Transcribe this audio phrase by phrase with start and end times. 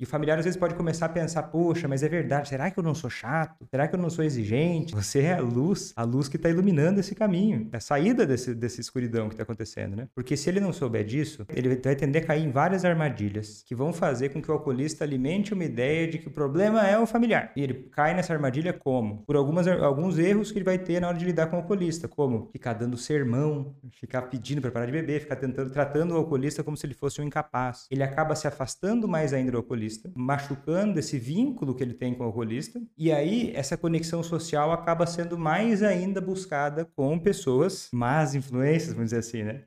[0.00, 2.78] E o familiar às vezes pode começar a pensar, poxa, mas é verdade, será que
[2.78, 3.66] eu não sou chato?
[3.68, 4.94] Será que eu não sou exigente?
[4.94, 8.80] Você é a luz, a luz que está iluminando esse caminho, a saída desse, desse
[8.80, 10.08] escuridão que está acontecendo, né?
[10.14, 13.74] Porque se ele não souber disso, ele vai tender a cair em várias armadilhas que
[13.74, 17.04] vão fazer com que o alcoolista alimente uma ideia de que o problema é o
[17.04, 17.50] familiar.
[17.56, 19.24] E ele cai nessa armadilha como?
[19.26, 22.06] Por algumas, alguns erros que ele vai ter na hora de lidar com o alcoolista,
[22.06, 26.62] como ficar dando sermão, ficar pedindo para parar de beber, ficar tentando, tratando o alcoolista
[26.62, 27.88] como se ele fosse um incapaz.
[27.90, 32.14] Ele acaba se afastando mais ainda do alcoolista alcoolista, machucando esse vínculo que ele tem
[32.14, 37.88] com o alcoolista, e aí essa conexão social acaba sendo mais ainda buscada com pessoas
[37.92, 39.62] más influências, vamos dizer assim, né?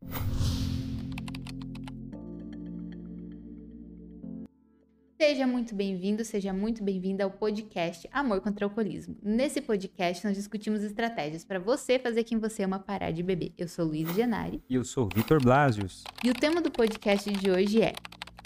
[5.19, 9.15] Seja muito bem-vindo, seja muito bem-vinda ao podcast Amor contra o Alcoolismo.
[9.21, 13.53] Nesse podcast, nós discutimos estratégias para você fazer quem você ama parar de beber.
[13.55, 14.61] Eu sou Luiz Genari.
[14.67, 16.03] E eu sou Vitor Blasius.
[16.23, 17.93] E o tema do podcast de hoje é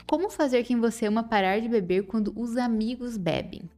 [0.08, 3.70] como fazer quem você ama parar de beber quando os amigos bebem?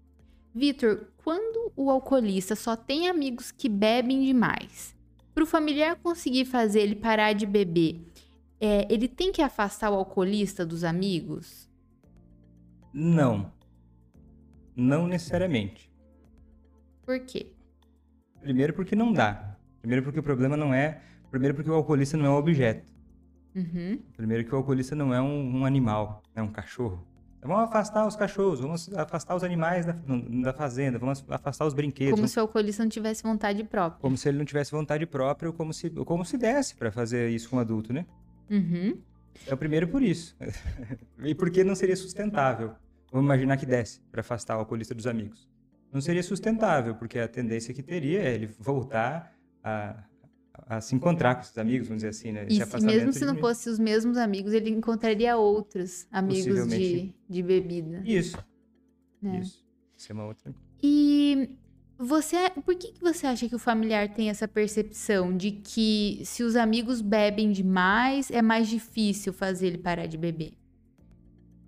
[0.54, 4.96] Vitor, quando o alcoolista só tem amigos que bebem demais,
[5.34, 8.02] para o familiar conseguir fazer ele parar de beber,
[8.60, 11.70] é, ele tem que afastar o alcoolista dos amigos?
[12.92, 13.52] Não.
[14.76, 15.92] Não necessariamente.
[17.06, 17.54] Por quê?
[18.42, 19.56] Primeiro porque não dá.
[19.80, 21.02] Primeiro porque o problema não é.
[21.30, 22.92] Primeiro porque o alcoolista não é um objeto.
[23.58, 24.00] Uhum.
[24.16, 27.04] Primeiro que o alcoolista não é um, um animal, é um cachorro.
[27.40, 29.96] Então, vamos afastar os cachorros, vamos afastar os animais da,
[30.44, 32.12] da fazenda, vamos afastar os brinquedos.
[32.12, 32.32] Como vamos...
[32.32, 34.00] se o alcoolista não tivesse vontade própria.
[34.00, 36.92] Como se ele não tivesse vontade própria, ou como se, ou como se desse para
[36.92, 38.06] fazer isso com um adulto, né?
[38.50, 38.98] Uhum.
[39.46, 40.36] É o primeiro por isso.
[41.24, 42.74] e porque não seria sustentável.
[43.12, 45.48] Vamos imaginar que desse para afastar o alcoolista dos amigos.
[45.92, 50.04] Não seria sustentável, porque a tendência que teria é ele voltar a,
[50.66, 52.46] a se encontrar com esses amigos, vamos dizer assim, né?
[52.50, 53.40] Esse e mesmo se não de...
[53.40, 58.02] fosse os mesmos amigos, ele encontraria outros amigos de, de bebida.
[58.06, 58.38] Isso.
[59.24, 59.40] É.
[59.40, 59.66] Isso.
[59.96, 60.54] Isso é uma outra.
[60.82, 61.50] E
[61.98, 66.44] você, por que, que você acha que o familiar tem essa percepção de que se
[66.44, 70.54] os amigos bebem demais, é mais difícil fazer ele parar de beber?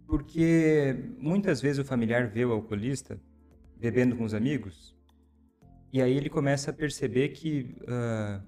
[0.06, 3.20] Porque muitas vezes o familiar vê o alcoolista
[3.80, 4.96] bebendo com os amigos
[5.92, 8.44] e aí ele começa a perceber que uh,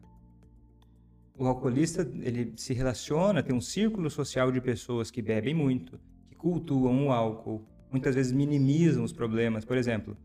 [1.41, 6.35] o alcoolista ele se relaciona, tem um círculo social de pessoas que bebem muito, que
[6.35, 9.66] cultuam o álcool, muitas vezes minimizam os problemas.
[9.66, 10.16] Por exemplo,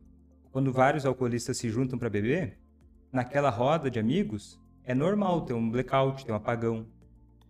[0.53, 2.59] quando vários alcoolistas se juntam para beber,
[3.10, 6.87] naquela roda de amigos, é normal ter um blackout, ter um apagão.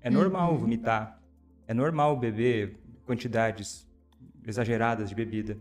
[0.01, 0.59] É normal uhum.
[0.59, 1.21] vomitar.
[1.67, 3.85] É normal beber quantidades
[4.47, 5.59] exageradas de bebida.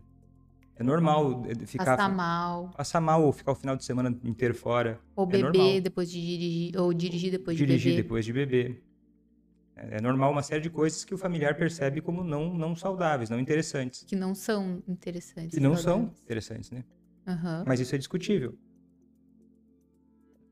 [0.78, 1.86] É normal ficar.
[1.86, 2.70] Passar mal.
[2.76, 5.00] Passar mal ou ficar o final de semana inteiro fora.
[5.16, 6.78] Ou é beber depois de dirigir.
[6.80, 7.84] Ou dirigir depois dirigir de beber.
[7.84, 8.84] Dirigir depois de beber.
[9.76, 13.30] É, é normal uma série de coisas que o familiar percebe como não, não saudáveis,
[13.30, 14.04] não interessantes.
[14.04, 15.54] Que não são interessantes.
[15.54, 16.18] Que não saudáveis.
[16.18, 16.84] são interessantes, né?
[17.28, 17.64] Uhum.
[17.66, 18.58] Mas isso é discutível.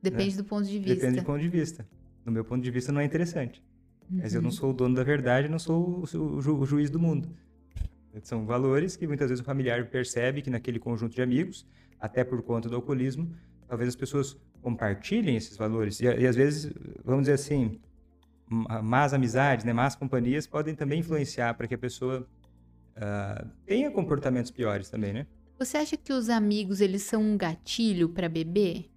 [0.02, 0.42] Depende né?
[0.42, 0.96] do ponto de vista.
[0.96, 1.88] Depende do ponto de vista.
[2.26, 3.64] No meu ponto de vista, não é interessante.
[4.10, 4.20] Uhum.
[4.22, 4.56] Mas eu não uhum.
[4.56, 7.30] sou o dono da verdade, não sou o, ju, o juiz do mundo.
[8.22, 11.66] São valores que muitas vezes o familiar percebe que naquele conjunto de amigos,
[12.00, 13.34] até por conta do alcoolismo,
[13.68, 16.00] talvez as pessoas compartilhem esses valores.
[16.00, 16.72] E, e às vezes,
[17.04, 17.80] vamos dizer assim,
[18.48, 22.28] más amizades, né, más companhias podem também influenciar para que a pessoa
[22.98, 25.28] uh, tenha comportamentos piores também, né?
[25.58, 28.90] Você acha que os amigos eles são um gatilho para beber?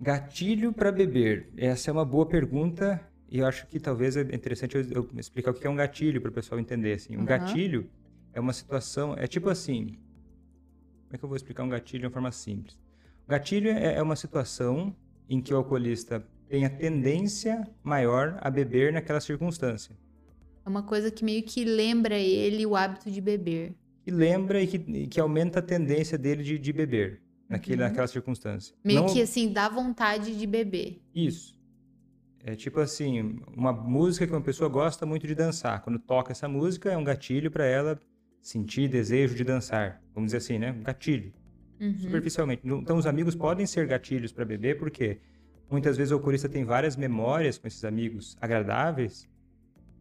[0.00, 1.50] Gatilho para beber.
[1.56, 5.50] Essa é uma boa pergunta e eu acho que talvez é interessante eu, eu explicar
[5.50, 6.94] o que é um gatilho para o pessoal entender.
[6.94, 7.16] Assim.
[7.16, 7.24] Um uhum.
[7.24, 7.90] gatilho
[8.38, 9.98] é uma situação, é tipo assim.
[11.04, 12.78] Como é que eu vou explicar um gatilho de uma forma simples?
[13.26, 14.94] O gatilho é, é uma situação
[15.28, 19.96] em que o alcoolista tem a tendência maior a beber naquela circunstância.
[20.64, 23.74] É uma coisa que meio que lembra ele o hábito de beber.
[24.02, 27.88] Que lembra e que, que aumenta a tendência dele de, de beber naquele, uhum.
[27.88, 28.74] naquela circunstância.
[28.84, 29.12] Meio Não...
[29.12, 31.02] que assim, dá vontade de beber.
[31.14, 31.58] Isso.
[32.44, 35.82] É tipo assim, uma música que uma pessoa gosta muito de dançar.
[35.82, 37.98] Quando toca essa música, é um gatilho para ela
[38.40, 40.02] sentir desejo de dançar.
[40.14, 40.72] Vamos dizer assim, né?
[40.72, 41.32] Um gatilho.
[41.80, 41.96] Uhum.
[41.96, 42.62] Superficialmente.
[42.64, 45.20] Então, os amigos podem ser gatilhos para beber, porque
[45.70, 49.28] muitas vezes o alcoolista tem várias memórias com esses amigos agradáveis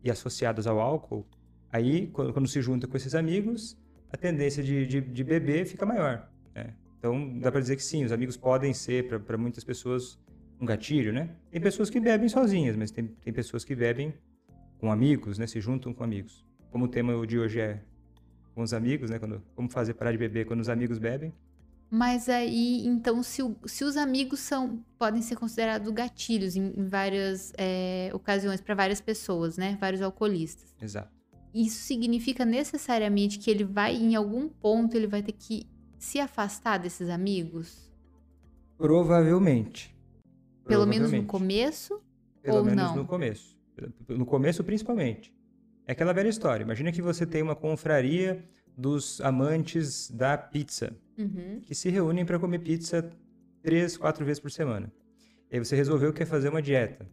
[0.03, 1.25] e associadas ao álcool.
[1.71, 3.77] Aí, quando, quando se junta com esses amigos,
[4.11, 6.29] a tendência de, de, de beber fica maior.
[6.55, 6.73] Né?
[6.97, 10.19] Então, dá para dizer que sim, os amigos podem ser, para muitas pessoas,
[10.59, 11.29] um gatilho, né?
[11.51, 14.13] Tem pessoas que bebem sozinhas, mas tem, tem pessoas que bebem
[14.79, 15.45] com amigos, né?
[15.45, 16.43] Se juntam com amigos.
[16.71, 17.81] Como o tema de hoje é
[18.57, 19.19] com os amigos, né?
[19.19, 21.31] Quando, como fazer parar de beber quando os amigos bebem.
[21.91, 26.87] Mas aí, então, se, o, se os amigos são podem ser considerados gatilhos em, em
[26.87, 29.77] várias é, ocasiões para várias pessoas, né?
[29.79, 30.75] Vários alcoolistas.
[30.81, 31.11] Exato.
[31.53, 35.69] isso significa necessariamente que ele vai, em algum ponto, ele vai ter que
[35.99, 37.93] se afastar desses amigos?
[38.75, 39.95] Provavelmente.
[40.65, 42.01] Pelo menos no começo?
[42.41, 42.95] Pelo ou menos não?
[42.95, 43.55] no começo.
[44.07, 45.31] No começo, principalmente.
[45.87, 46.63] É aquela velha história.
[46.63, 48.43] Imagina que você tem uma confraria
[48.77, 51.61] dos amantes da pizza, Uhum.
[51.61, 53.09] que se reúnem para comer pizza
[53.63, 54.91] três, quatro vezes por semana.
[55.49, 57.07] E aí você resolveu que quer fazer uma dieta.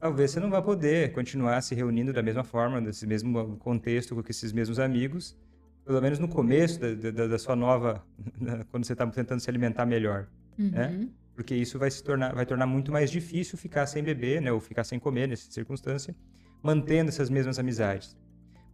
[0.00, 4.22] Talvez você não vá poder continuar se reunindo da mesma forma, nesse mesmo contexto, com
[4.28, 5.36] esses mesmos amigos,
[5.84, 8.02] pelo menos no começo da, da, da sua nova,
[8.70, 10.26] quando você está tentando se alimentar melhor,
[10.58, 10.88] né?
[10.88, 11.10] Uhum.
[11.34, 14.60] Porque isso vai se tornar, vai tornar muito mais difícil ficar sem beber, né, ou
[14.60, 16.14] ficar sem comer nessa circunstância,
[16.62, 18.16] mantendo essas mesmas amizades.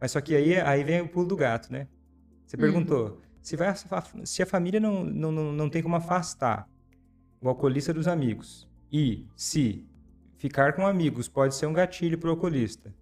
[0.01, 1.89] Mas só que aí, aí vem o pulo do gato, né?
[2.47, 3.75] Você perguntou, se, vai,
[4.25, 6.69] se a família não, não, não, não tem como afastar
[7.41, 9.85] o alcoolista dos amigos, e se
[10.37, 12.95] ficar com amigos pode ser um gatilho para o alcoolista,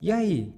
[0.00, 0.54] e aí?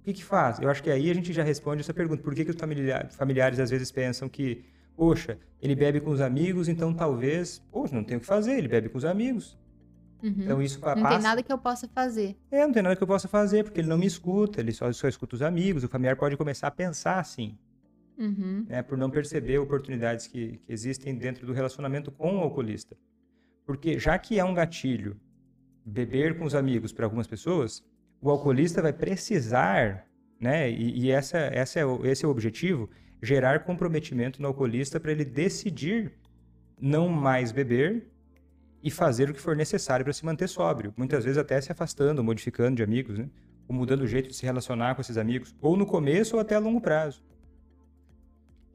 [0.00, 0.58] O que que faz?
[0.58, 2.22] Eu acho que aí a gente já responde essa pergunta.
[2.22, 4.64] Por que, que os familia- familiares às vezes pensam que,
[4.96, 8.68] poxa, ele bebe com os amigos, então talvez, poxa, não tem o que fazer, ele
[8.68, 9.58] bebe com os amigos.
[10.22, 10.34] Uhum.
[10.38, 11.14] Então isso pa- Não passa...
[11.16, 12.36] tem nada que eu possa fazer.
[12.50, 14.90] É, não tem nada que eu possa fazer, porque ele não me escuta, ele só,
[14.92, 15.84] só escuta os amigos.
[15.84, 17.56] O familiar pode começar a pensar assim,
[18.18, 18.66] Uhum.
[18.68, 22.96] né, por não perceber oportunidades que, que existem dentro do relacionamento com o alcoolista.
[23.64, 25.16] Porque já que é um gatilho
[25.84, 27.84] beber com os amigos para algumas pessoas,
[28.20, 30.04] o alcoolista vai precisar,
[30.40, 32.90] né, e, e essa, essa é o, esse é o objetivo,
[33.22, 36.12] gerar comprometimento no alcoolista para ele decidir
[36.80, 38.08] não mais beber
[38.82, 40.94] e fazer o que for necessário para se manter sóbrio.
[40.96, 43.28] Muitas vezes até se afastando, modificando de amigos, né?
[43.68, 46.54] Ou mudando o jeito de se relacionar com esses amigos, ou no começo ou até
[46.54, 47.22] a longo prazo.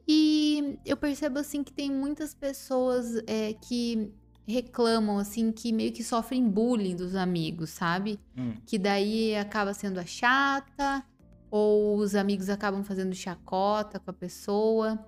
[0.06, 4.12] E eu percebo assim que tem muitas pessoas é, que
[4.46, 8.20] reclamam assim que meio que sofrem bullying dos amigos, sabe?
[8.36, 8.54] Hum.
[8.66, 11.02] Que daí acaba sendo a chata,
[11.50, 14.98] ou os amigos acabam fazendo chacota com a pessoa.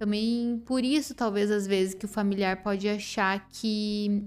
[0.00, 4.24] Também por isso, talvez, às vezes, que o familiar pode achar que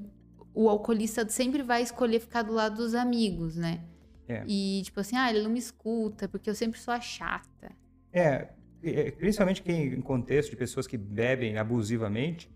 [0.54, 3.84] o alcoolista sempre vai escolher ficar do lado dos amigos, né?
[4.28, 4.44] É.
[4.48, 7.72] E tipo assim, ah, ele não me escuta, porque eu sempre sou a chata.
[8.12, 8.50] É,
[9.18, 12.52] principalmente quem, em contexto de pessoas que bebem abusivamente,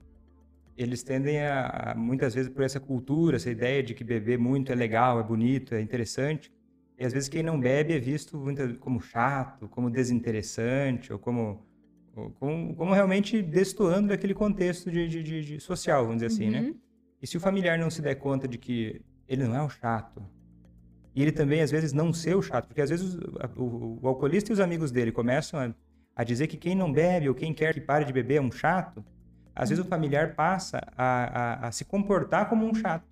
[0.77, 4.71] eles tendem a, a, muitas vezes, por essa cultura, essa ideia de que beber muito
[4.71, 6.51] é legal, é bonito, é interessante.
[6.99, 11.66] E às vezes quem não bebe é visto muita- como chato, como desinteressante, ou como,
[12.39, 16.61] como, como realmente destoando daquele contexto de, de- de- de social, vamos dizer assim, né?
[16.61, 16.75] Uhum.
[17.21, 20.21] E se o familiar não se der conta de que ele não é o chato,
[21.15, 24.07] e ele também, às vezes, não ser o chato, porque às vezes o, o- o
[24.07, 25.73] alcoolista e os amigos dele começam a,
[26.15, 28.51] a dizer que quem não bebe ou quem quer que pare de beber é um
[28.51, 29.03] chato,
[29.55, 31.05] às vezes o familiar passa a,
[31.65, 33.05] a- a se comportar como um chato.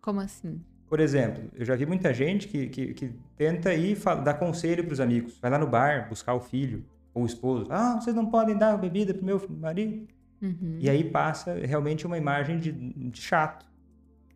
[0.00, 0.60] Como assim?
[0.88, 4.92] Por exemplo, eu já vi muita gente que, que, que tenta ir dar conselho para
[4.92, 5.36] os amigos.
[5.40, 6.84] Vai lá no bar buscar o filho
[7.16, 7.66] ou o esposo.
[7.70, 10.06] Ah, vocês não podem dar bebida pro meu marido.
[10.42, 10.76] Uhum.
[10.78, 13.64] E aí passa realmente uma imagem de, de chato,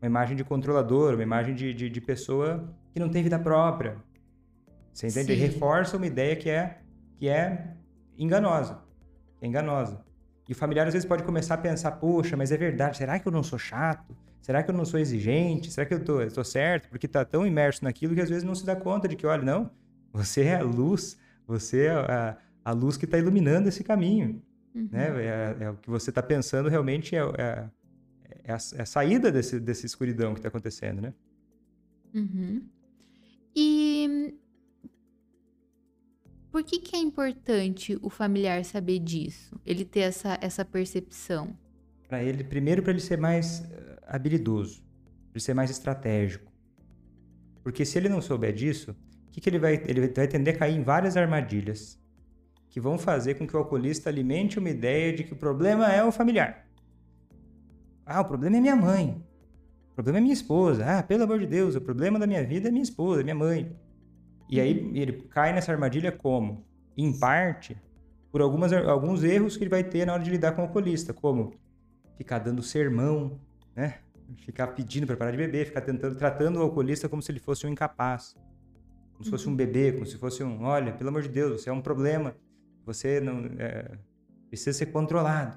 [0.00, 3.98] uma imagem de controlador, uma imagem de, de, de pessoa que não tem vida própria.
[4.94, 5.34] Você entende?
[5.34, 5.40] Sim.
[5.40, 6.78] Reforça uma ideia que é,
[7.18, 7.74] que é
[8.16, 8.78] enganosa.
[9.42, 10.00] É enganosa.
[10.48, 13.28] E o familiar às vezes pode começar a pensar, poxa, mas é verdade, será que
[13.28, 14.16] eu não sou chato?
[14.40, 15.70] Será que eu não sou exigente?
[15.70, 16.88] Será que eu tô, eu tô certo?
[16.88, 19.42] Porque tá tão imerso naquilo que às vezes não se dá conta de que, olha,
[19.42, 19.70] não,
[20.10, 24.42] você é a luz, você é a, a luz que está iluminando esse caminho
[24.74, 24.88] Uhum.
[24.90, 25.24] né?
[25.24, 27.70] É, é o que você está pensando realmente é, é,
[28.44, 31.14] é a, é a saída desse, dessa escuridão que está acontecendo, né?
[32.14, 32.62] Uhum.
[33.54, 34.34] E
[36.50, 39.60] por que que é importante o familiar saber disso?
[39.64, 41.56] Ele ter essa, essa percepção?
[42.08, 46.50] Para ele, primeiro para ele ser mais eh, habilidoso, para ele ser mais estratégico.
[47.62, 48.96] Porque se ele não souber disso,
[49.28, 51.99] o que, que ele vai ele vai tender a cair em várias armadilhas
[52.70, 56.02] que vão fazer com que o alcoolista alimente uma ideia de que o problema é
[56.04, 56.66] o familiar.
[58.06, 59.22] Ah, o problema é minha mãe.
[59.90, 60.84] O problema é minha esposa.
[60.86, 63.76] Ah, pelo amor de Deus, o problema da minha vida é minha esposa, minha mãe.
[64.48, 66.64] E aí ele cai nessa armadilha como?
[66.96, 67.76] Em parte,
[68.30, 71.12] por algumas, alguns erros que ele vai ter na hora de lidar com o alcoolista,
[71.12, 71.52] como
[72.16, 73.40] ficar dando sermão,
[73.74, 73.98] né?
[74.44, 77.66] Ficar pedindo para parar de beber, ficar tentando, tratando o alcoolista como se ele fosse
[77.66, 78.36] um incapaz.
[79.12, 81.68] Como se fosse um bebê, como se fosse um, olha, pelo amor de Deus, você
[81.68, 82.34] é um problema.
[82.92, 83.92] Você não é,
[84.48, 85.56] precisa ser controlado.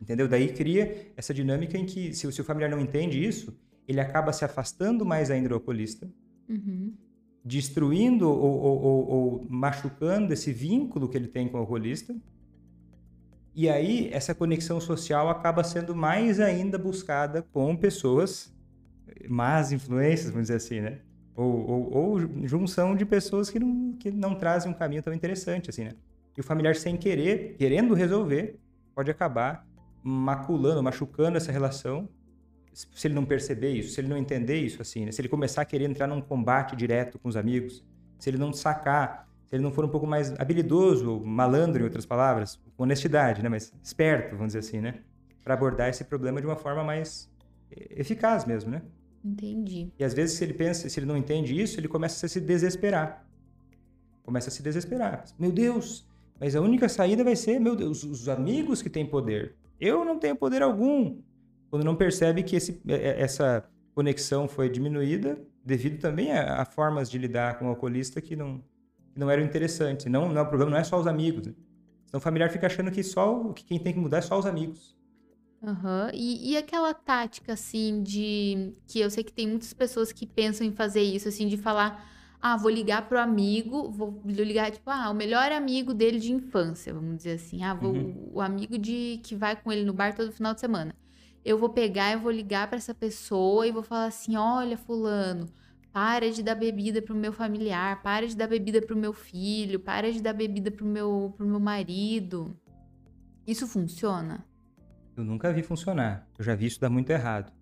[0.00, 0.26] Entendeu?
[0.26, 3.56] Daí cria essa dinâmica em que, se, o- se o familiar não entende isso,
[3.86, 6.10] ele acaba se afastando mais ainda do alcoolista,
[6.48, 6.92] Uhum.
[7.44, 12.14] destruindo ou, ou- ou- ou machucando esse vínculo que ele tem com o alcoolista.
[13.54, 18.52] E aí, essa conexão social acaba sendo mais ainda buscada com pessoas,
[19.28, 21.00] más influências, vamos dizer assim, né?
[21.34, 25.70] Ou, ou, ou, junção de pessoas que não, que não trazem um caminho tão interessante,
[25.70, 25.92] assim, né?
[26.36, 28.58] E o familiar, sem querer, querendo resolver,
[28.94, 29.66] pode acabar
[30.02, 32.08] maculando, machucando essa relação,
[32.72, 35.12] se ele não perceber isso, se ele não entender isso, assim, né?
[35.12, 37.84] Se ele começar a querer entrar num combate direto com os amigos,
[38.18, 42.06] se ele não sacar, se ele não for um pouco mais habilidoso, malandro, em outras
[42.06, 43.48] palavras, com honestidade, né?
[43.48, 45.00] Mas esperto, vamos dizer assim, né?
[45.44, 47.30] Para abordar esse problema de uma forma mais
[47.70, 48.82] eficaz mesmo, né?
[49.24, 49.92] Entendi.
[49.98, 52.40] E às vezes, se ele pensa, se ele não entende isso, ele começa a se
[52.40, 53.26] desesperar.
[54.22, 55.24] Começa a se desesperar.
[55.38, 56.06] Meu Deus,
[56.40, 59.54] mas a única saída vai ser, meu Deus, os amigos que têm poder.
[59.80, 61.20] Eu não tenho poder algum.
[61.70, 63.64] Quando não percebe que esse, é, é, essa
[63.94, 68.62] conexão foi diminuída devido também a, a, formas de lidar com o alcoolista que não,
[69.12, 70.06] que não eram interessantes.
[70.06, 71.46] Não, não, o problema não é só os amigos.
[72.06, 74.46] Então o familiar fica achando que só que quem tem que mudar é só os
[74.46, 74.96] amigos.
[75.62, 76.10] Aham.
[76.12, 78.74] E, e aquela tática, assim, de.
[78.86, 82.10] Que eu sei que tem muitas pessoas que pensam em fazer isso, assim, de falar.
[82.40, 86.92] Ah, vou ligar pro amigo, vou ligar, tipo, ah, o melhor amigo dele de infância,
[86.92, 87.62] vamos dizer assim.
[87.62, 88.30] Ah, vou, uhum.
[88.32, 90.92] o amigo de que vai com ele no bar todo final de semana.
[91.44, 95.48] Eu vou pegar e vou ligar para essa pessoa e vou falar assim: olha, Fulano,
[95.92, 100.10] para de dar bebida pro meu familiar, para de dar bebida pro meu filho, para
[100.10, 102.56] de dar bebida pro meu, pro meu marido.
[103.46, 104.44] Isso funciona?
[105.16, 106.26] Eu nunca vi funcionar.
[106.38, 107.52] Eu já vi isso dar muito errado.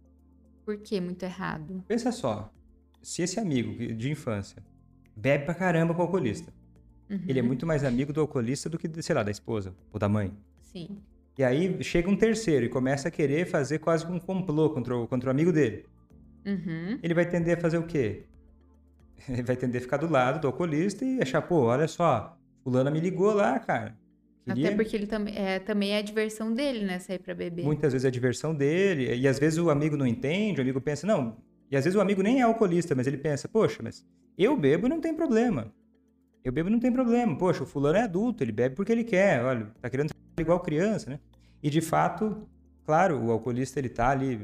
[0.65, 1.83] Por que muito errado?
[1.89, 2.53] Pensa só.
[3.03, 4.63] Se esse amigo de infância
[5.17, 6.53] bebe pra caramba com o alcoolista,
[7.11, 7.25] uhum.
[7.27, 10.09] ele é muito mais amigo do alcoolista do que, sei lá, da esposa ou da
[10.09, 10.33] mãe.
[10.61, 11.01] Sim.
[11.39, 15.09] E aí chega um terceiro e começa a querer fazer quase um complô contra o,
[15.09, 15.87] contra o amigo dele.
[16.45, 16.99] Uhum.
[17.03, 18.27] Ele vai tender a fazer o quê?
[19.29, 22.91] Ele vai tender a ficar do lado do alcoolista e achar, pô, olha só, fulana
[22.91, 23.97] me ligou lá, cara.
[24.55, 24.69] Queria...
[24.69, 26.99] Até porque ele tam é, também é a diversão dele, né?
[26.99, 27.65] Sair pra beber.
[27.65, 29.15] Muitas vezes é a diversão dele.
[29.15, 31.37] E às vezes o amigo não entende, o amigo pensa, não.
[31.71, 34.05] E às vezes o amigo nem é alcoolista, mas ele pensa, poxa, mas
[34.37, 35.73] eu bebo não tem problema.
[36.45, 37.37] Eu bebo não tem problema.
[37.37, 39.45] Poxa, o fulano é adulto, ele bebe porque ele quer.
[39.45, 41.21] Olha, tá querendo igual criança, né?
[41.63, 42.49] E de fato,
[42.85, 44.41] claro, o alcoolista ele tá ali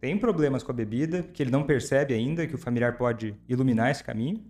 [0.00, 3.90] tem problemas com a bebida, que ele não percebe ainda, que o familiar pode iluminar
[3.90, 4.42] esse caminho,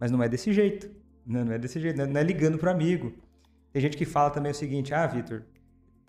[0.00, 0.90] mas não é desse jeito.
[1.26, 3.12] Não, não é desse jeito, não é ligando pro amigo.
[3.72, 5.42] Tem gente que fala também o seguinte: ah, Vitor,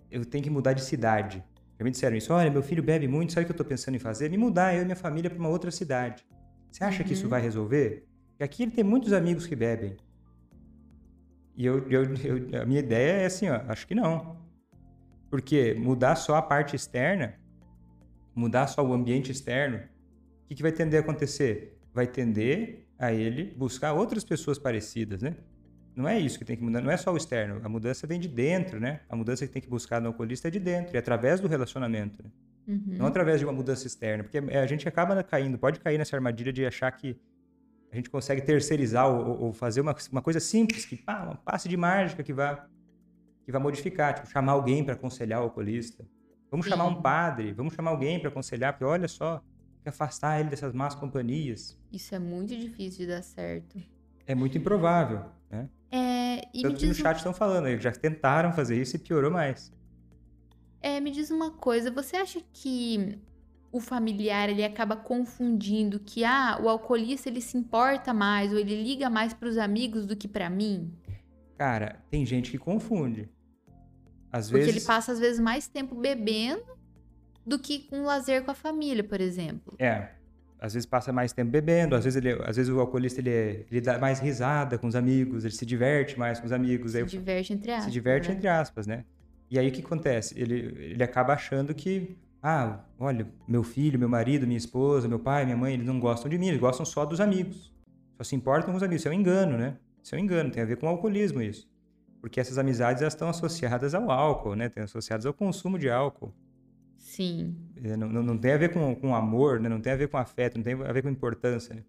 [0.10, 1.44] eu tenho que mudar de cidade.
[1.78, 2.34] Já me disseram isso.
[2.34, 4.30] Olha, meu filho bebe muito, sabe o que eu estou pensando em fazer?
[4.30, 6.26] Me mudar, eu e minha família, para uma outra cidade.
[6.72, 7.08] Você acha uhum.
[7.08, 7.30] que isso uhum.
[7.30, 8.06] vai resolver?
[8.30, 9.96] Porque aqui ele tem muitos amigos que bebem.
[11.56, 14.38] E eu, eu, eu, a minha ideia é assim, ó, acho que não.
[15.30, 17.36] Porque mudar só a parte externa,
[18.36, 21.78] mudar só o ambiente externo, o que, que vai tender a acontecer?
[21.94, 25.36] Vai tender a ele buscar outras pessoas parecidas, né?
[26.00, 27.60] Não é isso que tem que mudar, não é só o externo.
[27.62, 29.02] A mudança vem de dentro, né?
[29.10, 31.48] A mudança que tem que buscar no alcoolista é de dentro, e é através do
[31.50, 32.24] relacionamento.
[32.24, 32.30] Né?
[32.70, 32.98] Uhum.
[33.00, 34.24] Não através de uma mudança externa.
[34.24, 37.20] Porque a gente acaba caindo, pode cair nessa armadilha de achar que
[37.92, 41.68] a gente consegue terceirizar ou, ou fazer uma, uma coisa simples, que pá, um passe
[41.68, 42.58] de mágica que vai,
[43.44, 44.14] que vai modificar.
[44.14, 46.08] Tipo, chamar alguém para aconselhar o alcoolista.
[46.50, 46.70] Vamos Sim.
[46.70, 50.50] chamar um padre, vamos chamar alguém para aconselhar, porque olha só, tem que afastar ele
[50.50, 51.78] dessas más companhias.
[51.92, 53.78] Isso é muito difícil de dar certo.
[54.26, 55.68] É muito improvável, né?
[55.92, 59.72] É, e Tanto no chat estão falando, eles já tentaram fazer isso e piorou mais.
[60.82, 63.20] É, me diz uma coisa, você acha que
[63.72, 68.82] o familiar ele acaba confundindo que ah, o alcoolista ele se importa mais ou ele
[68.82, 70.94] liga mais para os amigos do que para mim?
[71.58, 73.30] Cara, tem gente que confunde.
[74.32, 74.78] Às Porque vezes...
[74.78, 76.78] ele passa às vezes mais tempo bebendo
[77.46, 79.76] do que com lazer com a família, por exemplo.
[79.78, 80.19] É
[80.60, 83.66] às vezes passa mais tempo bebendo, às vezes, ele, às vezes o alcoolista ele, é,
[83.72, 86.92] ele dá mais risada com os amigos, ele se diverte mais com os amigos.
[86.92, 87.86] Se diverte entre aspas.
[87.86, 88.36] Se diverte né?
[88.36, 89.06] entre aspas, né?
[89.50, 90.40] E aí o que acontece?
[90.40, 95.46] Ele, ele acaba achando que, ah, olha, meu filho, meu marido, minha esposa, meu pai,
[95.46, 97.74] minha mãe, eles não gostam de mim, eles gostam só dos amigos.
[98.18, 99.02] Só se importam com os amigos.
[99.02, 99.78] Isso é um engano, né?
[100.04, 101.70] Isso é um engano, tem a ver com o alcoolismo isso.
[102.22, 104.66] Porque essas amizades elas estão associadas ao álcool, né?
[104.66, 106.34] Estão associadas ao consumo de álcool.
[107.00, 107.56] Sim.
[107.82, 109.70] É, não, não, não, tem a ver com, com amor, né?
[109.70, 111.84] não tem a ver com afeto, não tem a ver com importância né?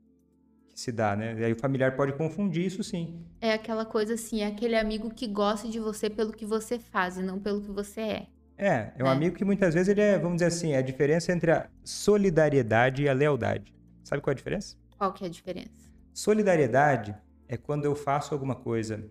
[0.72, 1.36] que se dá, né?
[1.38, 3.26] E aí o familiar pode confundir isso sim.
[3.40, 7.18] É aquela coisa assim, é aquele amigo que gosta de você pelo que você faz
[7.18, 8.26] e não pelo que você é.
[8.56, 9.10] É, é um é.
[9.10, 13.02] amigo que muitas vezes ele é, vamos dizer assim, é a diferença entre a solidariedade
[13.02, 13.74] e a lealdade.
[14.04, 14.76] Sabe qual é a diferença?
[14.96, 15.90] Qual que é a diferença?
[16.12, 17.16] Solidariedade
[17.48, 19.04] é quando eu faço alguma coisa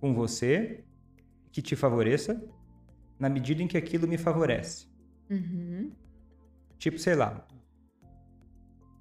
[0.00, 0.84] com você
[1.50, 2.42] que te favoreça,
[3.18, 4.86] na medida em que aquilo me favorece.
[5.30, 5.90] Uhum.
[6.78, 7.46] Tipo, sei lá.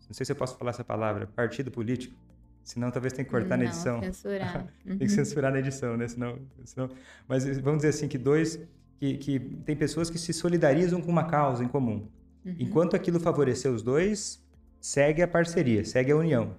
[0.08, 1.28] Não sei se eu posso falar essa palavra.
[1.28, 2.16] Partido político.
[2.64, 4.02] Senão talvez tenha que cortar não, na edição.
[4.02, 4.68] Censurar.
[4.86, 5.10] Tem que uhum.
[5.10, 6.08] censurar na edição, né?
[6.08, 6.90] Senão, senão...
[7.28, 8.60] Mas vamos dizer assim que dois.
[9.00, 12.08] Que, que tem pessoas que se solidarizam com uma causa em comum.
[12.46, 12.56] Uhum.
[12.58, 14.42] Enquanto aquilo favorecer os dois,
[14.80, 16.56] segue a parceria, segue a união,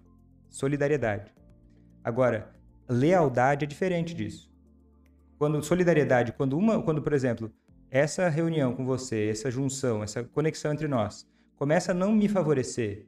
[0.51, 1.33] solidariedade.
[2.03, 2.53] Agora,
[2.89, 4.53] lealdade é diferente disso.
[5.39, 7.51] Quando solidariedade, quando uma, quando por exemplo,
[7.95, 11.25] essa reunião com você, essa junção, essa conexão entre nós,
[11.55, 13.07] começa a não me favorecer,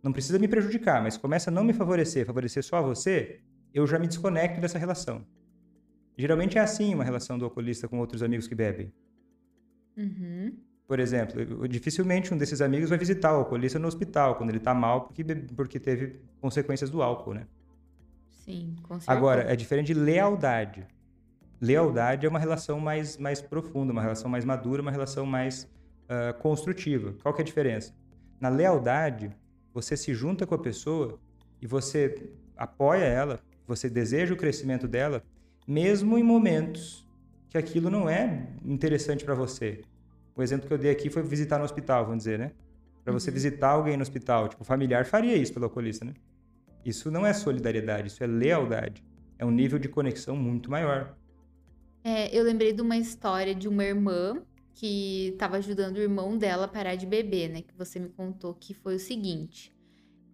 [0.00, 3.40] não precisa me prejudicar, mas começa a não me favorecer, favorecer só a você,
[3.74, 5.26] eu já me desconecto dessa relação.
[6.16, 8.92] Geralmente é assim uma relação do alcoolista com outros amigos que bebem.
[9.96, 10.56] Uhum.
[10.86, 14.72] Por exemplo, dificilmente um desses amigos vai visitar o alcoolista no hospital quando ele está
[14.72, 17.48] mal porque, porque teve consequências do álcool, né?
[18.28, 19.10] Sim, com certeza.
[19.10, 20.86] Agora, é diferente de lealdade.
[21.60, 25.64] Lealdade é uma relação mais, mais profunda, uma relação mais madura, uma relação mais
[26.04, 27.14] uh, construtiva.
[27.22, 27.94] Qual que é a diferença?
[28.40, 29.30] Na lealdade,
[29.72, 31.18] você se junta com a pessoa
[31.60, 35.22] e você apoia ela, você deseja o crescimento dela,
[35.66, 37.06] mesmo em momentos
[37.48, 39.82] que aquilo não é interessante para você.
[40.34, 42.52] O exemplo que eu dei aqui foi visitar no hospital, vamos dizer, né?
[43.04, 43.34] Para você uhum.
[43.34, 46.14] visitar alguém no hospital, tipo, familiar faria isso pelo alcoolista, né?
[46.84, 49.04] Isso não é solidariedade, isso é lealdade.
[49.38, 51.14] É um nível de conexão muito maior.
[52.02, 54.42] É, eu lembrei de uma história de uma irmã
[54.74, 57.62] que estava ajudando o irmão dela a parar de beber, né?
[57.62, 59.72] Que você me contou que foi o seguinte.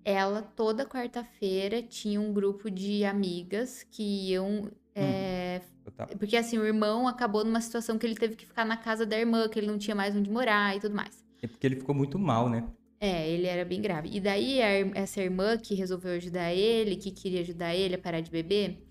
[0.05, 6.19] Ela, toda quarta-feira, tinha um grupo de amigas que iam é, uhum.
[6.19, 9.19] Porque assim, o irmão acabou numa situação que ele teve que ficar na casa da
[9.19, 11.23] irmã, que ele não tinha mais onde morar e tudo mais.
[11.43, 12.67] É porque ele ficou muito mal, né?
[12.99, 14.09] É, ele era bem grave.
[14.11, 14.69] E daí, a,
[14.99, 18.86] essa irmã que resolveu ajudar ele, que queria ajudar ele a parar de beber,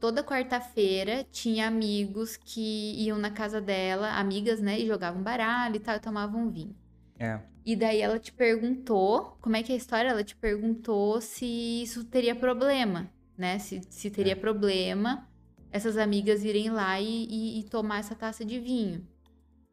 [0.00, 5.80] toda quarta-feira tinha amigos que iam na casa dela, amigas, né, e jogavam baralho e
[5.80, 6.74] tal, e tomavam vinho.
[7.18, 7.40] É.
[7.64, 10.10] E daí ela te perguntou, como é que é a história?
[10.10, 11.46] Ela te perguntou se
[11.82, 13.58] isso teria problema, né?
[13.58, 14.36] Se, se teria é.
[14.36, 15.26] problema
[15.72, 19.06] essas amigas irem lá e, e, e tomar essa taça de vinho.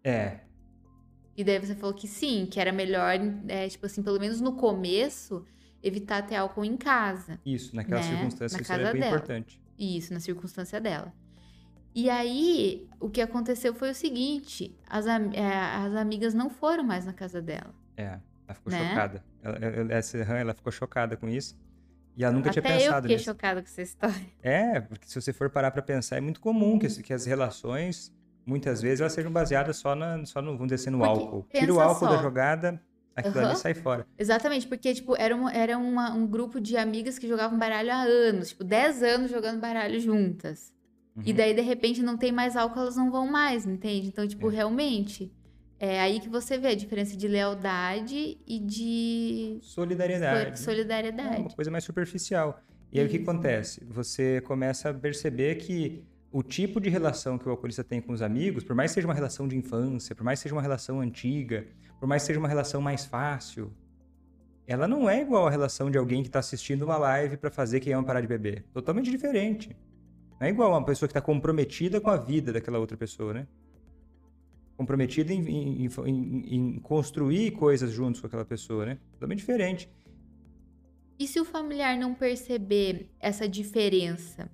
[0.04, 0.40] É.
[1.36, 3.14] E daí você falou que sim, que era melhor,
[3.48, 5.46] é, tipo assim, pelo menos no começo,
[5.84, 7.40] evitar ter álcool em casa.
[7.46, 8.08] Isso, naquela né?
[8.08, 9.16] circunstância na isso era bem dela.
[9.16, 9.62] importante.
[9.82, 11.12] Isso, na circunstância dela.
[11.94, 17.04] E aí, o que aconteceu foi o seguinte: as, é, as amigas não foram mais
[17.04, 17.74] na casa dela.
[17.98, 18.90] É, ela ficou né?
[18.90, 19.24] chocada.
[19.42, 21.60] Ela, essa ela ficou chocada com isso.
[22.16, 23.26] E ela nunca Até tinha pensado eu fiquei nisso.
[23.26, 24.28] chocada com essa história.
[24.44, 28.14] É, porque se você for parar para pensar, é muito comum que, que, as relações,
[28.46, 31.48] muitas vezes, elas sejam baseadas só, na, só no, vamos dizer assim, no porque álcool.
[31.52, 32.16] Tira o álcool só.
[32.16, 32.82] da jogada,
[33.16, 33.46] aquilo uhum.
[33.46, 34.06] ali sai fora.
[34.18, 38.02] Exatamente, porque, tipo, era, uma, era uma, um grupo de amigas que jogavam baralho há
[38.02, 40.74] anos, tipo, 10 anos jogando baralho juntas.
[41.16, 41.24] Uhum.
[41.26, 44.08] E daí, de repente, não tem mais álcool, elas não vão mais, entende?
[44.08, 44.56] Então, tipo, é.
[44.56, 45.32] realmente
[45.80, 50.60] é aí que você vê a diferença de lealdade e de solidariedade.
[50.60, 51.36] Solidariedade.
[51.38, 52.62] É uma coisa mais superficial.
[52.92, 53.16] E aí Isso.
[53.16, 53.84] o que acontece?
[53.90, 58.22] Você começa a perceber que o tipo de relação que o alcoolista tem com os
[58.22, 61.02] amigos, por mais que seja uma relação de infância, por mais que seja uma relação
[61.02, 61.66] antiga,
[62.02, 63.72] por mais que seja uma relação mais fácil,
[64.66, 67.80] ela não é igual à relação de alguém que está assistindo uma live para fazer
[67.80, 68.66] quem ama parar de beber.
[68.74, 69.78] Totalmente diferente.
[70.40, 73.36] Não é igual a uma pessoa que está comprometida com a vida daquela outra pessoa,
[73.36, 73.48] né?
[74.76, 78.98] comprometida em, em, em, em, construir coisas juntos com aquela pessoa, né?
[79.14, 79.88] Totalmente diferente.
[81.20, 84.50] E se o familiar não perceber essa diferença?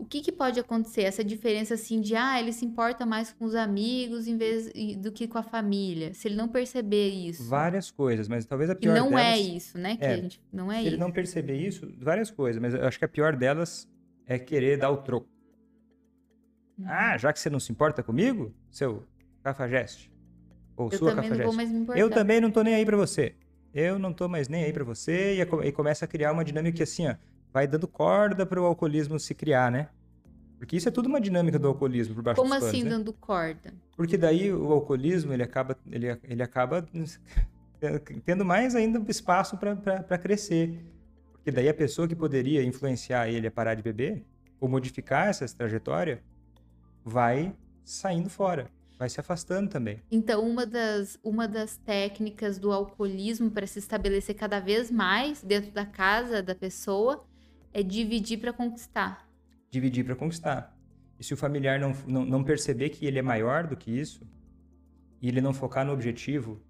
[0.00, 1.02] O que, que pode acontecer?
[1.02, 5.12] Essa diferença assim de, ah, ele se importa mais com os amigos em vez do
[5.12, 6.14] que com a família.
[6.14, 7.46] Se ele não perceber isso.
[7.46, 9.24] Várias coisas, mas talvez a pior e não delas...
[9.24, 9.98] é isso, né?
[9.98, 10.88] Que é, a gente, não é se isso.
[10.88, 13.86] ele não perceber isso, várias coisas, mas eu acho que a pior delas
[14.26, 15.28] é querer dar o troco.
[16.78, 16.84] Hum.
[16.86, 19.06] Ah, já que você não se importa comigo, seu
[19.42, 20.10] Cafajeste.
[20.78, 21.38] Ou eu sua também Cafajeste.
[21.40, 22.00] Não vou mais me importar.
[22.00, 23.34] Eu também não tô nem aí para você.
[23.74, 25.36] Eu não tô mais nem aí para você.
[25.36, 27.14] E, e, começa a criar uma dinâmica que assim, ó,
[27.52, 29.88] vai dando corda para o alcoolismo se criar, né?
[30.58, 32.90] Porque isso é tudo uma dinâmica do alcoolismo por baixo Como dos assim panos, né?
[32.90, 33.72] dando corda?
[33.96, 36.86] Porque daí o alcoolismo, ele acaba, ele, ele acaba
[38.26, 40.78] tendo mais ainda espaço para crescer.
[41.32, 44.22] Porque daí a pessoa que poderia influenciar ele a parar de beber,
[44.60, 46.22] ou modificar essa trajetória,
[47.02, 50.02] vai saindo fora vai se afastando também.
[50.10, 55.70] Então, uma das, uma das técnicas do alcoolismo para se estabelecer cada vez mais dentro
[55.70, 57.26] da casa da pessoa
[57.72, 59.28] é dividir para conquistar.
[59.70, 60.76] Dividir para conquistar.
[61.18, 64.26] E se o familiar não, não, não, perceber que ele é maior do que isso,
[65.20, 66.60] e ele não focar no objetivo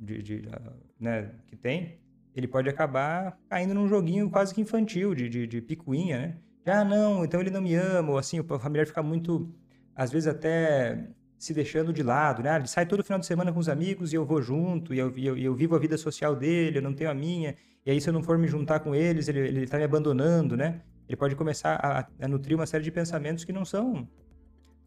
[0.00, 1.98] de, de, ah, né, que tem,
[2.34, 6.38] ele pode acabar caindo num joguinho quase que infantil, de, de, de picuinha, né?
[6.64, 9.50] Ah, não, então ele não me ama, ou assim, o familiar fica muito,
[9.94, 12.56] às vezes até se deixando de lado, né?
[12.56, 15.16] Ele sai todo final de semana com os amigos e eu vou junto, e eu,
[15.16, 17.54] eu, eu, vivo a vida social dele, eu não tenho a minha,
[17.86, 20.56] e aí se eu não for me juntar com eles, ele, ele tá me abandonando,
[20.56, 20.82] né?
[21.08, 24.06] Ele pode começar a, a nutrir uma série de pensamentos que não são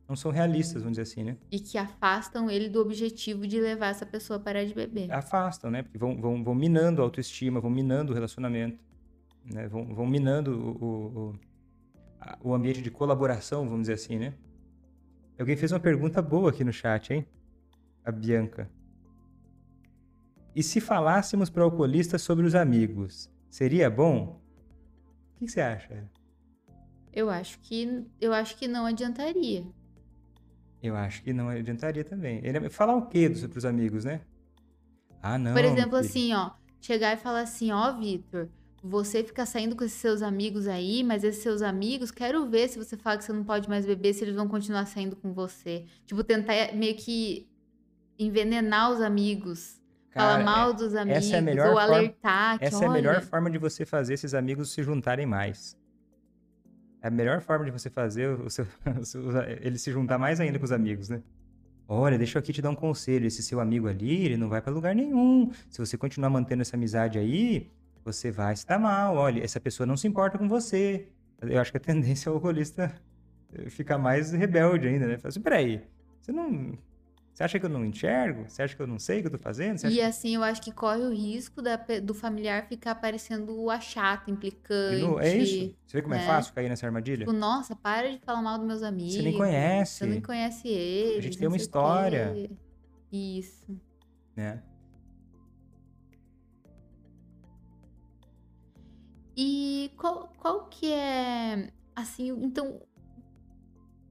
[0.08, 1.38] não são realistas, vamos dizer assim, né?
[1.50, 5.10] E que afastam ele do objetivo de levar essa pessoa a parar de beber.
[5.10, 5.84] Afastam, né?
[5.84, 8.84] Porque vão, vão, vão minando a autoestima, vão minando o relacionamento,
[9.46, 9.70] né?
[9.70, 11.34] Vão, vão minando o,
[12.44, 14.34] o, o ambiente de colaboração, vamos dizer assim, né?
[15.42, 17.28] Alguém fez uma pergunta boa aqui no chat, hein?
[18.06, 18.70] A Bianca.
[20.56, 24.40] E se falássemos para o alcoolista sobre os amigos, seria bom?
[25.34, 26.08] O que você acha?
[27.12, 29.66] Eu acho que eu acho que não adiantaria.
[30.82, 32.40] Eu acho que não adiantaria também.
[32.44, 34.22] Ele falar o quê para os amigos, né?
[35.24, 35.54] Ah, não.
[35.54, 38.48] Por exemplo, assim, ó, chegar e falar assim, ó, Vitor,
[38.84, 42.80] você fica saindo com esses seus amigos aí, mas esses seus amigos, quero ver se
[42.80, 45.86] você fala que você não pode mais beber, se eles vão continuar saindo com você.
[46.06, 47.48] Tipo, tentar meio que
[48.18, 49.80] envenenar os amigos.
[50.10, 52.58] Cara, falar mal dos amigos, essa é a melhor ou forma, alertar.
[52.60, 52.86] essa olha...
[52.86, 55.78] é a melhor forma de você fazer esses amigos se juntarem mais.
[57.02, 58.68] É a melhor forma de você fazer o seu,
[59.62, 61.22] ele se juntar mais ainda com os amigos, né?
[61.88, 63.28] Olha, deixa eu aqui te dar um conselho.
[63.28, 65.52] Esse seu amigo ali, ele não vai para lugar nenhum.
[65.70, 67.70] Se você continuar mantendo essa amizade aí,
[68.04, 69.16] você vai se dar mal.
[69.16, 71.10] Olha, essa pessoa não se importa com você.
[71.42, 72.94] Eu acho que a tendência é o alcoolista
[73.70, 75.18] ficar mais rebelde ainda, né?
[75.18, 75.82] Fala assim, peraí,
[76.22, 76.78] você não
[77.34, 78.46] você acha que eu não enxergo?
[78.48, 79.78] Você acha que eu não sei o que eu tô fazendo?
[79.78, 80.02] Você e que...
[80.02, 85.26] assim, eu acho que corre o risco da, do familiar ficar parecendo a chata, implicante.
[85.26, 85.76] É isso.
[85.88, 86.24] Você vê como é né?
[86.24, 87.26] é fácil cair nessa armadilha?
[87.26, 89.16] Tipo, nossa, para de falar mal dos meus amigos.
[89.16, 90.00] Você nem conhece.
[90.00, 91.18] Você nem conhece eles.
[91.18, 92.50] A gente tem uma história.
[93.12, 93.80] Isso.
[94.36, 94.62] Né?
[99.36, 102.82] E qual, qual que é, assim, então,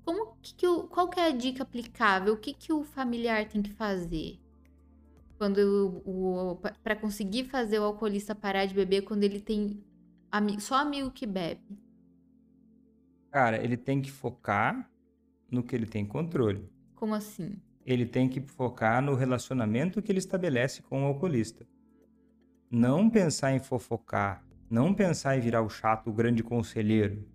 [0.04, 2.34] como que, que o, qual que é a dica aplicável?
[2.34, 4.40] O que, que o familiar tem que fazer?
[5.36, 9.82] Quando o, o para conseguir fazer o alcoolista parar de beber quando ele tem
[10.30, 11.78] amigo, só amigo que bebe?
[13.30, 14.90] Cara, ele tem que focar
[15.50, 16.68] no que ele tem controle.
[16.94, 17.56] Como assim?
[17.86, 21.66] Ele tem que focar no relacionamento que ele estabelece com o alcoolista.
[22.70, 27.26] Não pensar em fofocar, não pensar em virar o chato, o grande conselheiro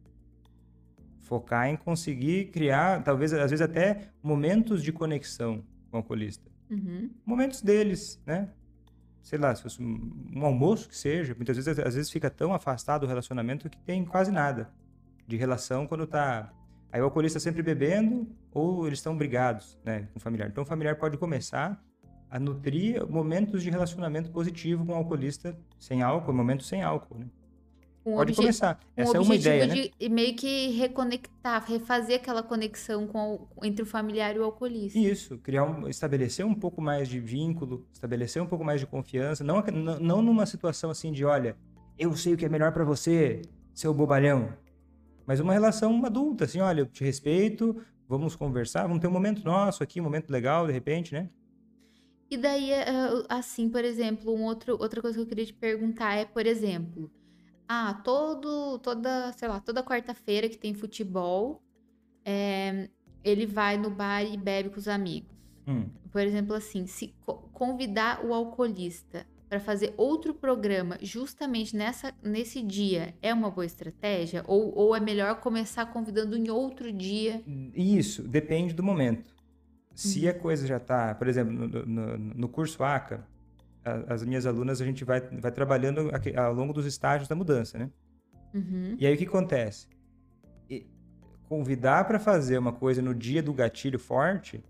[1.26, 6.50] focar em conseguir criar, talvez, às vezes até momentos de conexão com o alcoolista.
[6.70, 7.10] Uhum.
[7.26, 8.50] Momentos deles, né?
[9.24, 13.02] Sei lá, se fosse um almoço que seja, muitas vezes, às vezes fica tão afastado
[13.02, 14.72] do relacionamento que tem quase nada
[15.28, 16.54] de relação quando tá...
[16.92, 20.48] Aí o alcoolista sempre bebendo ou eles estão brigados, né, com o familiar.
[20.48, 21.84] Então o familiar pode começar
[22.30, 27.28] a nutrir momentos de relacionamento positivo com o alcoolista sem álcool, momentos sem álcool, né?
[28.06, 28.80] Um Pode começar.
[28.96, 29.90] Essa um é uma ideia, né?
[30.00, 35.00] de meio que reconectar, refazer aquela conexão com o, entre o familiar e o alcoolista.
[35.00, 39.44] Isso, criar um, estabelecer um pouco mais de vínculo, estabelecer um pouco mais de confiança,
[39.44, 41.58] não, não, não numa situação assim de, olha,
[41.98, 43.42] eu sei o que é melhor para você,
[43.74, 44.54] seu bobalhão.
[45.26, 49.44] Mas uma relação adulta, assim, olha, eu te respeito, vamos conversar, vamos ter um momento
[49.44, 51.28] nosso aqui, um momento legal, de repente, né?
[52.30, 52.86] E daí, eh,
[53.30, 57.12] assim, por exemplo, um outro, outra coisa que eu queria te perguntar é, por exemplo,
[57.68, 61.62] ah, todo, toda, sei lá, toda quarta-feira que tem futebol,
[62.24, 62.90] é,
[63.24, 65.36] ele vai no bar e bebe com os amigos.
[65.68, 65.86] Hum.
[66.12, 67.14] Por exemplo, assim, se
[67.54, 74.44] convidar o alcoolista para fazer outro programa justamente nessa, nesse dia é uma boa estratégia?
[74.48, 77.44] Ou, ou é melhor começar convidando em outro dia?
[77.74, 79.35] Isso, depende do momento.
[79.96, 80.30] Se hum.
[80.30, 83.26] a coisa já está, por exemplo, no, no, no curso ACA,
[84.08, 87.90] as minhas alunas, a gente vai, vai trabalhando ao longo dos estágios da mudança, né?
[88.54, 88.96] Uhum.
[89.00, 89.88] E aí o que acontece?
[90.70, 90.88] E
[91.48, 94.64] convidar para fazer uma coisa no dia do gatilho forte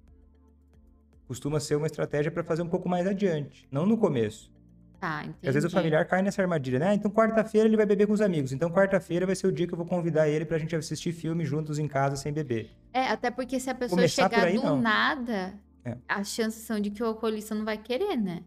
[1.28, 4.54] costuma ser uma estratégia para fazer um pouco mais adiante, não no começo.
[5.00, 5.48] Tá, entendi.
[5.48, 6.90] Às vezes o familiar cai nessa armadilha, né?
[6.90, 8.52] Ah, então quarta-feira ele vai beber com os amigos.
[8.52, 11.46] Então quarta-feira vai ser o dia que eu vou convidar ele pra gente assistir filme
[11.46, 12.70] juntos em casa sem beber.
[12.94, 14.82] É, até porque se a pessoa Começar chegar aí, do não.
[14.82, 15.54] nada,
[15.84, 15.98] é.
[16.08, 18.44] as chances são de que o alcoolista não vai querer, né?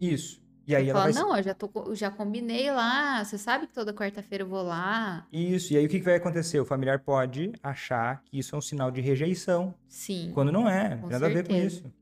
[0.00, 0.42] Isso.
[0.66, 1.22] E aí você ela fala, vai...
[1.22, 5.26] não, eu já, tô, já combinei lá, você sabe que toda quarta-feira eu vou lá.
[5.32, 6.60] Isso, e aí o que, que vai acontecer?
[6.60, 9.74] O familiar pode achar que isso é um sinal de rejeição.
[9.88, 10.30] Sim.
[10.32, 11.26] Quando não é, nada certeza.
[11.26, 11.92] a ver com isso.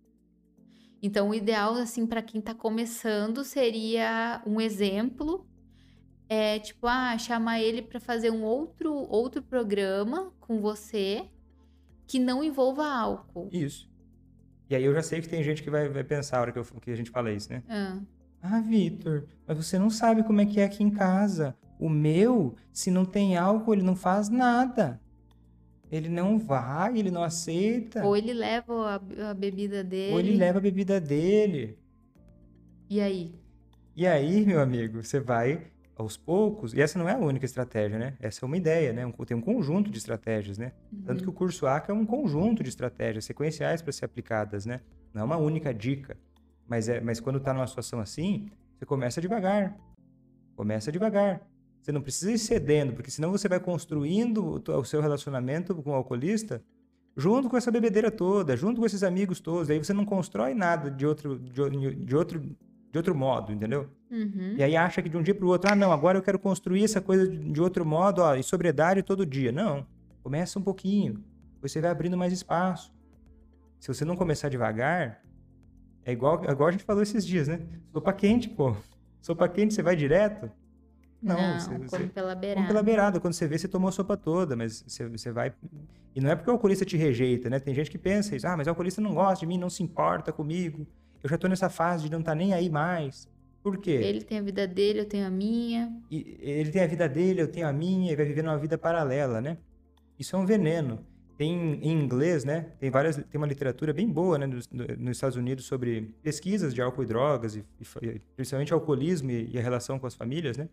[1.03, 5.47] Então, o ideal, assim, para quem tá começando, seria um exemplo.
[6.29, 11.29] É tipo, ah, chamar ele para fazer um outro, outro programa com você
[12.07, 13.49] que não envolva álcool.
[13.51, 13.91] Isso.
[14.69, 16.59] E aí eu já sei que tem gente que vai, vai pensar a hora que,
[16.59, 17.63] eu, que a gente fala isso, né?
[17.69, 17.99] Ah,
[18.43, 21.57] ah Vitor, mas você não sabe como é que é aqui em casa.
[21.79, 25.01] O meu, se não tem álcool, ele não faz nada.
[25.91, 28.05] Ele não vai, ele não aceita.
[28.05, 28.73] Ou ele leva
[29.19, 30.13] a, a bebida dele.
[30.13, 31.77] Ou ele leva a bebida dele.
[32.89, 33.35] E aí?
[33.97, 35.67] E aí, meu amigo, você vai
[36.01, 38.17] aos poucos, e essa não é a única estratégia, né?
[38.21, 39.05] Essa é uma ideia, né?
[39.05, 40.73] Um, tem um conjunto de estratégias, né?
[40.91, 41.03] Uhum.
[41.03, 44.81] Tanto que o curso ACA é um conjunto de estratégias sequenciais para ser aplicadas, né?
[45.13, 46.17] Não é uma única dica.
[46.67, 48.49] Mas, é, mas quando está numa situação assim,
[48.79, 49.77] você começa devagar.
[50.57, 51.47] Começa devagar.
[51.81, 55.95] Você não precisa ir cedendo, porque senão você vai construindo o seu relacionamento com o
[55.95, 56.63] alcoolista
[57.17, 59.71] junto com essa bebedeira toda, junto com esses amigos todos.
[59.71, 63.89] Aí você não constrói nada de outro, de, de outro, de outro modo, entendeu?
[64.11, 64.55] Uhum.
[64.57, 66.39] E aí acha que de um dia para o outro, ah, não, agora eu quero
[66.39, 69.53] construir essa coisa de outro modo, ó, e sobriedade todo dia.
[69.53, 69.87] Não.
[70.23, 71.25] Começa um pouquinho.
[71.63, 72.93] Você vai abrindo mais espaço.
[73.79, 75.23] Se você não começar devagar,
[76.05, 77.61] é igual, é igual a gente falou esses dias, né?
[77.93, 78.77] Sopa quente, pô.
[79.21, 80.51] Sopa quente, você vai direto.
[81.23, 82.61] Não, não você, come você, pela beirada.
[82.61, 83.21] Come pela beirada.
[83.21, 85.53] Quando você vê, você tomou a sopa toda, mas você, você vai...
[86.15, 87.59] E não é porque o alcoolista te rejeita, né?
[87.59, 88.47] Tem gente que pensa isso.
[88.47, 90.87] Ah, mas o alcoolista não gosta de mim, não se importa comigo.
[91.23, 93.29] Eu já tô nessa fase de não estar tá nem aí mais.
[93.63, 93.91] Por quê?
[93.91, 95.93] Ele tem a vida dele, eu tenho a minha.
[96.11, 98.79] E ele tem a vida dele, eu tenho a minha, e vai vivendo uma vida
[98.79, 99.59] paralela, né?
[100.19, 101.05] Isso é um veneno.
[101.37, 101.53] Tem
[101.83, 102.73] em inglês, né?
[102.79, 106.83] Tem várias, tem uma literatura bem boa, né, nos, nos Estados Unidos sobre pesquisas de
[106.83, 107.65] álcool e drogas, e,
[108.03, 110.69] e principalmente alcoolismo e, e, a relação com as famílias, né?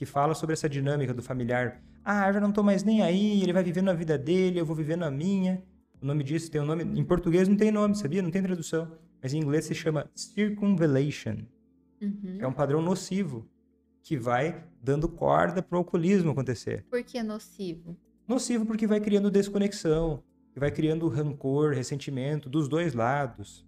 [0.00, 1.78] Que fala sobre essa dinâmica do familiar.
[2.02, 4.64] Ah, eu já não tô mais nem aí, ele vai vivendo a vida dele, eu
[4.64, 5.62] vou vivendo a minha.
[6.00, 6.84] O nome disso tem um nome.
[6.98, 8.22] Em português não tem nome, sabia?
[8.22, 8.90] Não tem tradução.
[9.22, 11.40] Mas em inglês se chama circumvallation.
[12.00, 12.38] Uhum.
[12.38, 13.46] É um padrão nocivo
[14.02, 16.82] que vai dando corda para o alcoolismo acontecer.
[16.88, 17.94] Por que nocivo?
[18.26, 20.22] Nocivo porque vai criando desconexão,
[20.56, 23.66] vai criando rancor, ressentimento dos dois lados.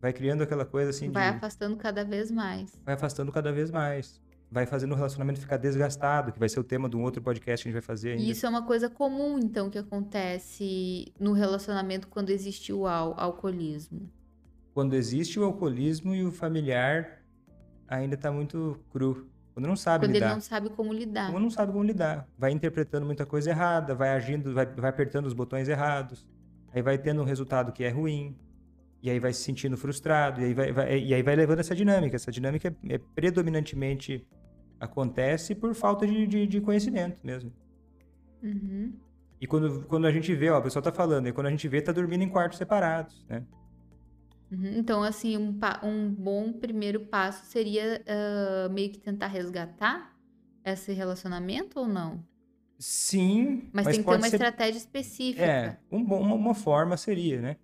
[0.00, 1.38] Vai criando aquela coisa assim vai de...
[1.38, 2.80] afastando cada vez mais.
[2.84, 4.22] Vai afastando cada vez mais.
[4.54, 7.64] Vai fazendo o relacionamento ficar desgastado, que vai ser o tema de um outro podcast
[7.64, 8.22] que a gente vai fazer ainda.
[8.22, 13.18] E isso é uma coisa comum, então, que acontece no relacionamento quando existe o al
[13.18, 14.08] alcoolismo.
[14.72, 17.20] Quando existe o alcoolismo e o familiar
[17.88, 19.28] ainda está muito cru.
[19.54, 20.26] Quando não sabe Quando lidar.
[20.26, 21.32] ele não sabe como lidar.
[21.32, 22.28] Quando não sabe como lidar.
[22.38, 26.24] Vai interpretando muita coisa errada, vai agindo, vai, vai apertando os botões errados.
[26.72, 28.38] Aí vai tendo um resultado que é ruim.
[29.02, 30.40] E aí vai se sentindo frustrado.
[30.40, 32.14] E aí vai, vai e aí vai levando essa dinâmica.
[32.14, 34.24] Essa dinâmica é, é predominantemente
[34.84, 37.52] acontece por falta de, de, de conhecimento mesmo.
[38.42, 38.92] Uhum.
[39.40, 41.66] E quando, quando a gente vê, ó, o pessoal tá falando, e quando a gente
[41.68, 43.44] vê, tá dormindo em quartos separados, né?
[44.50, 44.72] Uhum.
[44.76, 50.14] Então, assim, um, um, bom primeiro passo seria uh, meio que tentar resgatar
[50.64, 52.24] esse relacionamento ou não?
[52.78, 53.68] Sim.
[53.72, 54.36] Mas, mas tem que ter uma ser...
[54.36, 55.44] estratégia específica.
[55.44, 57.56] É, um bom, uma, uma forma seria, né?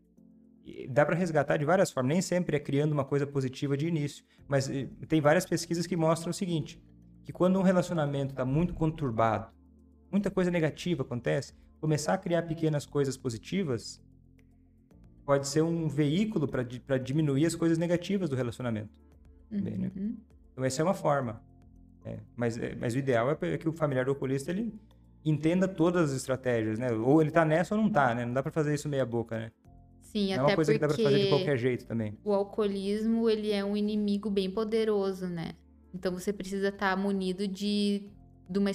[0.89, 4.25] Dá para resgatar de várias formas, nem sempre é criando uma coisa positiva de início,
[4.47, 6.81] mas eh, tem várias pesquisas que mostram o seguinte,
[7.25, 9.51] que quando um relacionamento está muito conturbado,
[10.11, 14.03] muita coisa negativa acontece, começar a criar pequenas coisas positivas
[15.25, 18.91] pode ser um veículo para diminuir as coisas negativas do relacionamento.
[19.51, 19.61] Uhum.
[19.61, 19.93] Bem, né?
[20.53, 21.41] Então, essa é uma forma.
[22.05, 24.75] É, mas, é, mas o ideal é que o familiar do oculista ele
[25.25, 26.91] entenda todas as estratégias, né?
[26.93, 28.25] Ou ele tá nessa ou não tá, né?
[28.25, 29.53] Não dá para fazer isso meia boca, né?
[30.01, 32.19] Sim, não até é uma coisa que dá pra fazer de qualquer jeito também.
[32.25, 35.53] O alcoolismo, ele é um inimigo bem poderoso, né?
[35.95, 38.09] Então você precisa estar tá munido de,
[38.49, 38.71] de, uma,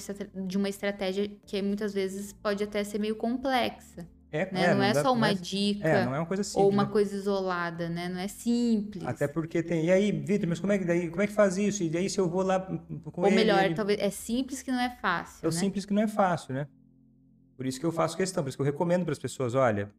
[0.46, 4.06] de uma estratégia que muitas vezes pode até ser meio complexa.
[4.30, 4.64] É, né?
[4.64, 6.64] é, não, não, é dá, só uma mas, dica é, não é uma coisa simples,
[6.64, 6.90] ou uma né?
[6.90, 8.08] coisa isolada, né?
[8.08, 9.04] Não é simples.
[9.06, 9.86] Até porque tem.
[9.86, 11.82] E aí, Vitor, mas como é que daí, como é que faz isso?
[11.82, 13.74] E daí se eu vou lá com Ou ele, melhor, ele...
[13.74, 15.46] talvez é simples que não é fácil.
[15.46, 15.58] É o né?
[15.58, 16.66] simples que não é fácil, né?
[17.56, 19.90] Por isso que eu faço questão, por isso que eu recomendo para as pessoas, olha,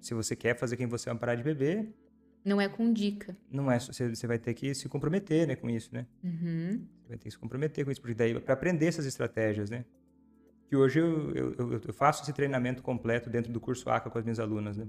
[0.00, 1.92] se você quer fazer quem você é parar de beber,
[2.44, 3.36] não é com dica.
[3.50, 6.06] Não é, você vai ter que se comprometer, né, com isso, né?
[6.22, 6.86] Uhum.
[7.02, 9.84] Você vai ter que se comprometer com isso, porque daí para aprender essas estratégias, né?
[10.72, 14.24] que hoje eu, eu, eu, faço esse treinamento completo dentro do curso ACA com as
[14.24, 14.86] minhas alunas, né?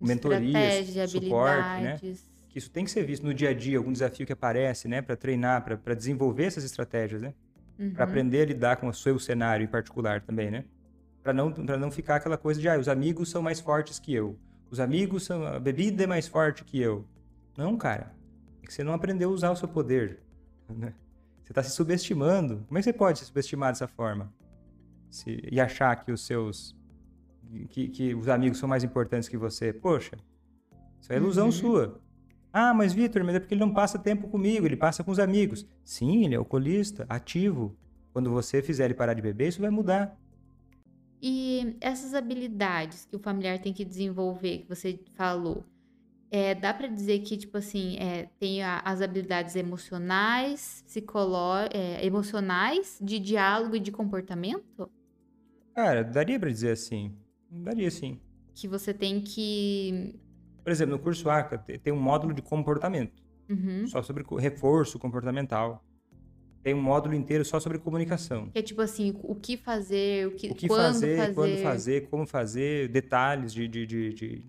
[0.00, 1.98] Mentorias, suporte, né?
[2.48, 5.02] Que isso tem que ser visto no dia a dia, algum desafio que aparece, né?
[5.02, 7.34] Para treinar, para desenvolver essas estratégias, né?
[7.76, 7.94] Uhum.
[7.94, 10.64] Para aprender a lidar com o seu cenário em particular também, né?
[11.20, 14.38] Para não, não ficar aquela coisa de, ah, os amigos são mais fortes que eu.
[14.70, 15.44] Os amigos são...
[15.44, 17.04] A bebida é mais forte que eu.
[17.56, 18.12] Não, cara.
[18.62, 20.20] É que você não aprendeu a usar o seu poder,
[20.68, 20.94] né?
[21.42, 22.64] Você está se subestimando.
[22.68, 24.30] Como é que você pode se subestimar dessa forma?
[25.10, 26.76] se, e achar que os seus
[27.70, 29.72] que, que, os amigos são mais importantes que você.
[29.72, 30.16] Poxa,
[31.00, 31.52] isso é ilusão uhum.
[31.52, 32.00] sua.
[32.52, 35.18] Ah, mas Vitor, mas é porque ele não passa tempo comigo, ele passa com os
[35.18, 35.66] amigos.
[35.84, 37.76] Sim, ele é alcoolista, ativo.
[38.12, 40.18] Quando você fizer ele parar de beber, isso vai mudar.
[41.20, 45.64] E essas habilidades que o familiar tem que desenvolver, que você falou,
[46.30, 52.04] é, dá para dizer que, tipo assim, é, tem a, as habilidades emocionais, psicolo, é,
[52.04, 54.90] emocionais, de diálogo e de comportamento?
[55.74, 57.16] Cara, daria para dizer assim.
[57.50, 58.20] Daria sim.
[58.54, 60.20] Que você tem que.
[60.62, 63.22] Por exemplo, no curso ACA tem um módulo de comportamento.
[63.48, 63.86] Uhum.
[63.86, 65.82] Só sobre reforço comportamental.
[66.68, 68.50] Tem um módulo inteiro só sobre comunicação.
[68.54, 71.34] É tipo assim, o que fazer, o que, O que quando fazer, fazer.
[71.34, 74.44] quando fazer, como fazer, detalhes de, de, de, de,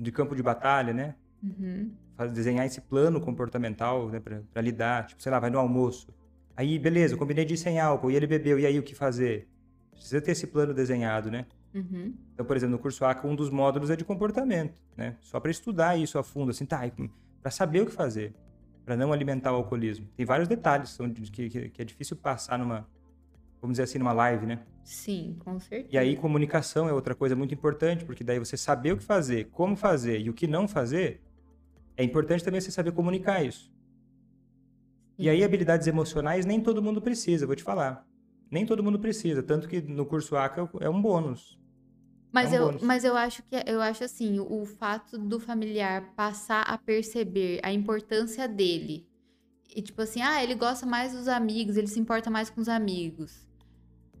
[0.00, 1.14] de campo de batalha, né?
[1.40, 1.92] Uhum.
[2.32, 5.06] Desenhar esse plano comportamental né, para lidar.
[5.06, 6.08] Tipo, sei lá, vai no almoço.
[6.56, 8.94] Aí, beleza, eu combinei de ir sem álcool, e ele bebeu, e aí o que
[8.94, 9.46] fazer?
[9.92, 11.46] Precisa ter esse plano desenhado, né?
[11.72, 12.14] Uhum.
[12.32, 15.14] Então, por exemplo, no curso ACA, um dos módulos é de comportamento, né?
[15.20, 16.80] Só para estudar isso a fundo, assim, tá,
[17.40, 18.32] para saber o que fazer,
[18.84, 20.06] para não alimentar o alcoolismo.
[20.16, 20.98] Tem vários detalhes
[21.32, 22.86] que, que, que é difícil passar numa,
[23.60, 24.60] vamos dizer assim, numa live, né?
[24.84, 25.88] Sim, com certeza.
[25.90, 29.46] E aí, comunicação é outra coisa muito importante, porque daí você saber o que fazer,
[29.50, 31.22] como fazer e o que não fazer,
[31.96, 33.72] é importante também você saber comunicar isso.
[35.16, 38.06] E aí, habilidades emocionais nem todo mundo precisa, vou te falar.
[38.50, 41.58] Nem todo mundo precisa, tanto que no curso ACA é um bônus.
[42.34, 42.82] Mas, é um eu, bônus.
[42.82, 47.72] mas eu acho que eu acho assim, o fato do familiar passar a perceber a
[47.72, 49.06] importância dele.
[49.74, 52.68] E tipo assim, ah, ele gosta mais dos amigos, ele se importa mais com os
[52.68, 53.46] amigos.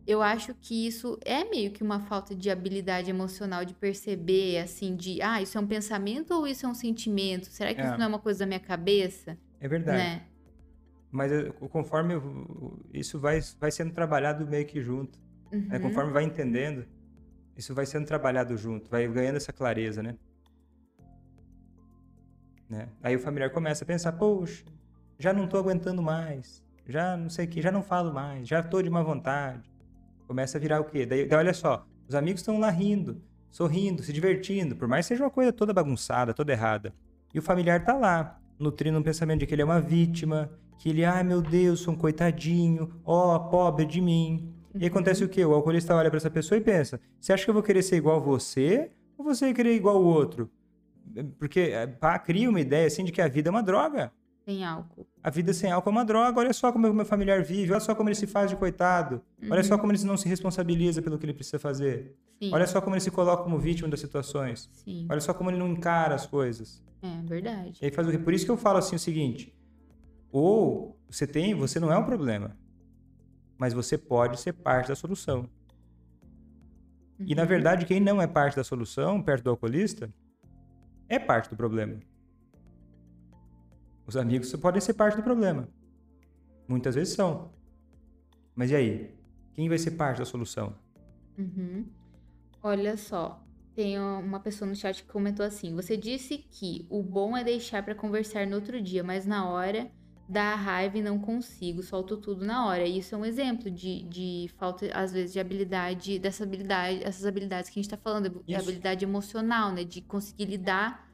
[0.06, 4.94] Eu acho que isso é meio que uma falta de habilidade emocional de perceber, assim,
[4.94, 7.46] de, ah, isso é um pensamento ou isso é um sentimento?
[7.46, 7.84] Será que É.
[7.84, 9.36] isso não é uma coisa da minha cabeça?
[9.60, 9.98] É verdade.
[9.98, 10.22] Né?
[11.10, 11.32] Mas
[11.70, 12.14] conforme
[12.92, 15.18] isso vai, vai sendo trabalhado meio que junto,
[15.50, 15.76] né?
[15.78, 15.82] Uhum.
[15.82, 16.84] Conforme vai entendendo,
[17.56, 20.16] isso vai sendo trabalhado junto, vai ganhando essa clareza, né?
[22.68, 22.88] Né?
[23.02, 24.64] Aí o familiar começa a pensar, poxa,
[25.18, 28.62] já não tô aguentando mais, já não sei o que, já não falo mais, já
[28.62, 29.62] tô de má vontade.
[30.26, 31.04] Começa a virar o quê?
[31.04, 35.08] Daí, daí olha só, os amigos estão lá rindo, sorrindo, se divertindo, por mais que
[35.08, 36.94] seja uma coisa toda bagunçada, toda errada.
[37.32, 40.88] E o familiar tá lá, nutrindo um pensamento de que ele é uma vítima, que
[40.88, 44.53] ele, ai meu Deus, sou um coitadinho, ó, pobre de mim.
[44.78, 45.44] E acontece o quê?
[45.44, 47.96] O alcoolista olha pra essa pessoa e pensa: você acha que eu vou querer ser
[47.96, 50.50] igual a você ou você querer igual o outro?
[51.38, 54.12] Porque eh, pá, cria uma ideia assim de que a vida é uma droga.
[54.44, 55.06] Sem álcool.
[55.22, 56.40] A vida sem álcool é uma droga.
[56.40, 59.22] Olha só como o meu familiar vive, olha só como ele se faz de coitado.
[59.50, 62.14] Olha só como ele não se responsabiliza pelo que ele precisa fazer.
[62.42, 62.50] Sim.
[62.52, 64.68] Olha só como ele se coloca como vítima das situações.
[64.72, 65.06] Sim.
[65.08, 66.82] Olha só como ele não encara as coisas.
[67.02, 67.78] É verdade.
[67.80, 68.18] E aí faz o?
[68.18, 69.54] Por isso que eu falo assim o seguinte:
[70.30, 72.56] ou você tem, você não é um problema,
[73.58, 75.48] mas você pode ser parte da solução.
[77.26, 77.48] E na Uhum.
[77.48, 80.12] verdade, quem não é parte da solução, perto do alcoolista,
[81.08, 82.00] é parte do problema.
[84.06, 85.68] Os amigos podem ser parte do problema.
[86.68, 87.52] Muitas vezes são.
[88.54, 89.14] Mas e aí?
[89.54, 90.74] Quem vai ser parte da solução?
[91.38, 91.86] Uhum.
[92.62, 93.42] Olha só,
[93.74, 97.82] tem uma pessoa no chat que comentou assim: Você disse que o bom é deixar
[97.84, 99.90] pra conversar no outro dia, mas na hora
[100.28, 102.84] dá raiva e não consigo, solto tudo na hora.
[102.86, 107.26] E isso é um exemplo de, de falta, às vezes, de habilidade, dessa habilidade, essas
[107.26, 108.60] habilidades que a gente tá falando, Isso.
[108.60, 109.84] habilidade emocional, né?
[109.84, 111.08] De conseguir lidar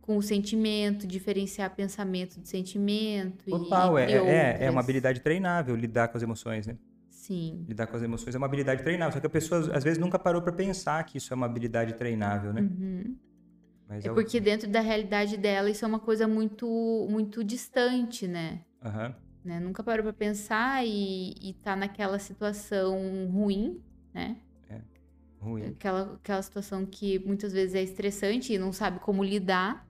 [0.00, 3.44] com o sentimento, diferenciar pensamento de sentimento.
[3.46, 6.76] e- Total, é, e é, é uma habilidade treinável lidar com as emoções, né?
[7.08, 7.64] Sim.
[7.66, 9.14] Lidar com as emoções é uma habilidade treinável.
[9.14, 11.94] Só que a pessoa, às vezes, nunca parou pra pensar que isso é uma habilidade
[11.94, 12.60] treinável, né?
[12.60, 13.16] Uhum.
[13.88, 18.64] Mas É porque dentro da realidade dela isso é uma coisa muito muito distante, né?
[18.82, 19.14] Aham.
[19.44, 19.60] Né?
[19.60, 24.38] Nunca parou pra pensar e, e tá naquela situação ruim, né?
[25.44, 25.66] Ruim.
[25.66, 29.86] Aquela, aquela situação que muitas vezes é estressante e não sabe como lidar.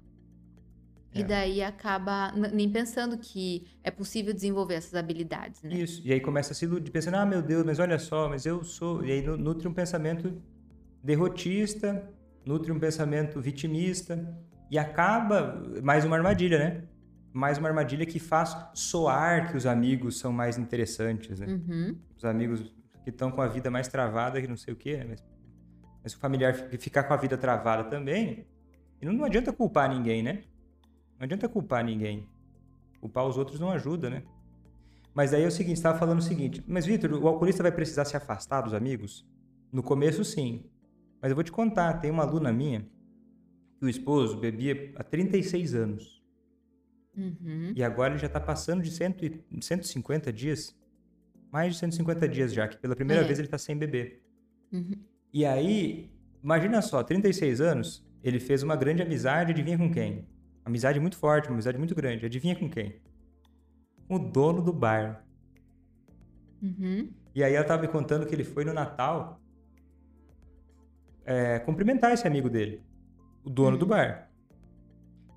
[1.14, 1.20] É.
[1.20, 5.72] E daí acaba nem pensando que é possível desenvolver essas habilidades, né?
[5.72, 6.02] Isso.
[6.04, 8.64] E aí começa a se iludir, pensando, ah, meu Deus, mas olha só, mas eu
[8.64, 9.04] sou.
[9.04, 10.42] E aí nu- nutre um pensamento
[11.00, 12.04] derrotista,
[12.44, 14.36] nutre um pensamento vitimista,
[14.70, 16.84] e acaba mais uma armadilha, né?
[17.32, 21.46] Mais uma armadilha que faz soar que os amigos são mais interessantes, né?
[21.46, 21.98] Uhum.
[22.16, 25.04] Os amigos que estão com a vida mais travada, que não sei o quê, né?
[25.10, 25.24] mas,
[26.02, 28.46] mas o familiar fi- ficar com a vida travada também,
[29.00, 30.42] e não, não adianta culpar ninguém, né?
[31.18, 32.28] Não adianta culpar ninguém.
[33.00, 34.22] Culpar os outros não ajuda, né?
[35.14, 38.04] Mas aí é o seguinte, estava falando o seguinte, mas Vitor, o alcoolista vai precisar
[38.04, 39.24] se afastar dos amigos?
[39.70, 40.64] No começo, sim.
[41.24, 42.86] Mas eu vou te contar, tem uma aluna minha
[43.78, 46.22] que o esposo bebia há 36 anos.
[47.16, 47.72] Uhum.
[47.74, 49.16] E agora ele já está passando de 100
[49.50, 50.76] e- 150 dias.
[51.50, 53.24] Mais de 150 dias já, que pela primeira É.
[53.24, 54.22] vez ele está sem beber.
[54.70, 54.92] Uhum.
[55.32, 60.28] E aí, imagina só, 36 anos, ele fez uma grande amizade, adivinha com quem?
[60.62, 62.26] Amizade muito forte, uma amizade muito grande.
[62.26, 62.96] Adivinha com quem?
[64.10, 65.24] O dono do bar.
[66.62, 67.08] Uhum.
[67.34, 69.40] E aí ela tava me contando que ele foi no Natal
[71.24, 72.82] é, cumprimentar esse amigo dele,
[73.44, 74.28] o dono do bar.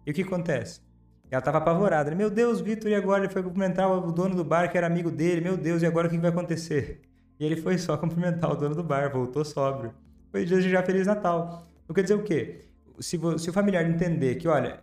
[0.06, 0.82] E o que acontece?
[1.30, 2.14] Ela tava apavorada?
[2.16, 3.26] Meu Deus, Vitor, e agora?
[3.26, 5.42] Ele foi cumprimentar o dono do bar, que era amigo dele.
[5.42, 7.02] Meu Deus, e agora o que vai acontecer?
[7.40, 9.94] E ele foi só cumprimentar o dono do bar, voltou sóbrio.
[10.32, 11.68] Foi desejar Feliz Natal.
[11.84, 12.62] Então quer dizer o quê?
[13.00, 14.82] Se, se o familiar entender que, olha,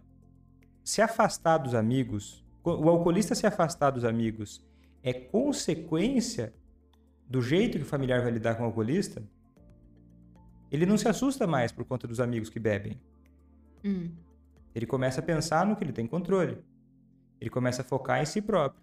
[0.85, 4.65] se afastar dos amigos, o alcoolista se afastar dos amigos
[5.03, 6.53] é consequência
[7.29, 9.23] do jeito que o familiar vai lidar com o alcoolista,
[10.75, 13.01] ele não se assusta mais por conta dos amigos que bebem.
[13.85, 14.11] Hum.
[14.75, 16.59] Ele começa a pensar no que ele tem controle.
[17.41, 18.83] Ele começa a focar em si próprio.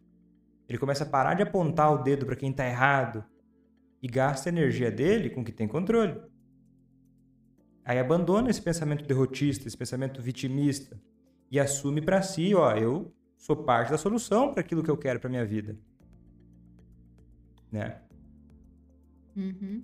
[0.69, 3.25] Ele começa a parar de apontar o dedo para quem está errado
[4.01, 6.19] e gasta a energia dele com o que tem controle.
[7.83, 10.97] Aí abandona esse pensamento derrotista, esse pensamento vitimista
[11.49, 15.19] e assume para si, ó, eu sou parte da solução para aquilo que eu quero
[15.19, 15.77] para minha vida.
[17.69, 17.99] Né?
[19.35, 19.83] Uhum.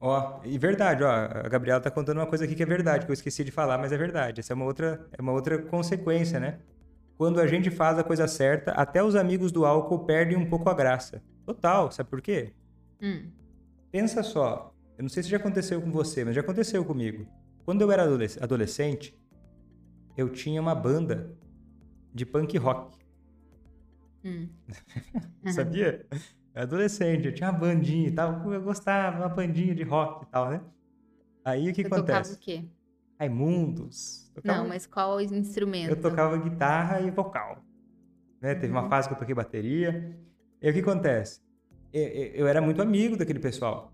[0.00, 3.10] Ó, e verdade, ó, a Gabriela tá contando uma coisa aqui que é verdade, que
[3.10, 4.40] eu esqueci de falar, mas é verdade.
[4.40, 6.58] Essa é uma outra, é uma outra consequência, né?
[7.16, 10.68] Quando a gente faz a coisa certa, até os amigos do álcool perdem um pouco
[10.68, 11.22] a graça.
[11.46, 12.52] Total, sabe por quê?
[13.00, 13.30] Hum.
[13.90, 17.26] Pensa só, eu não sei se já aconteceu com você, mas já aconteceu comigo.
[17.64, 18.02] Quando eu era
[18.40, 19.18] adolescente,
[20.16, 21.34] eu tinha uma banda
[22.14, 22.96] de punk rock.
[24.24, 24.48] Hum.
[25.52, 26.06] Sabia?
[26.62, 30.50] Adolescente, eu tinha uma bandinha e tal, eu gostava, uma bandinha de rock e tal,
[30.50, 30.60] né?
[31.44, 32.30] Aí o que Você acontece?
[32.30, 32.64] tocava o quê?
[33.18, 34.30] Raimundos.
[34.34, 34.58] Tocava...
[34.58, 35.90] Não, mas qual instrumento?
[35.90, 37.62] Eu tocava guitarra e vocal.
[38.40, 38.54] Né?
[38.54, 38.88] Teve uma Uhum.
[38.90, 40.16] fase que eu toquei bateria.
[40.60, 41.40] E o que acontece?
[41.92, 43.92] Eu, eu- eu era muito amigo daquele pessoal.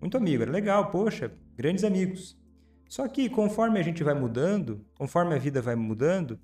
[0.00, 2.36] Muito amigo, era legal, poxa, grandes amigos.
[2.88, 6.38] Só que conforme a gente vai mudando, conforme a vida vai mudando,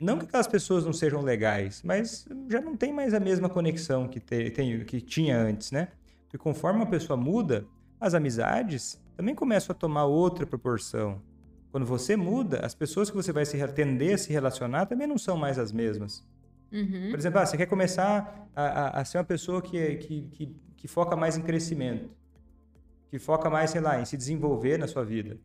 [0.00, 4.08] não que aquelas pessoas não sejam legais, mas já não tem mais a mesma conexão
[4.08, 5.88] que, te- tem, que tinha antes, né?
[6.24, 7.64] Porque conforme uma pessoa muda,
[8.00, 11.20] as amizades também começam a tomar outra proporção.
[11.70, 15.18] Quando você muda, as pessoas que você vai se tender a se relacionar também não
[15.18, 16.24] são mais as mesmas.
[16.72, 17.10] Uhum.
[17.10, 20.56] Por exemplo, ah, você quer começar a, a- a ser uma pessoa que, que, que,
[20.76, 22.10] que foca mais em crescimento,
[23.10, 25.38] que foca mais, sei lá, em se desenvolver na sua vida.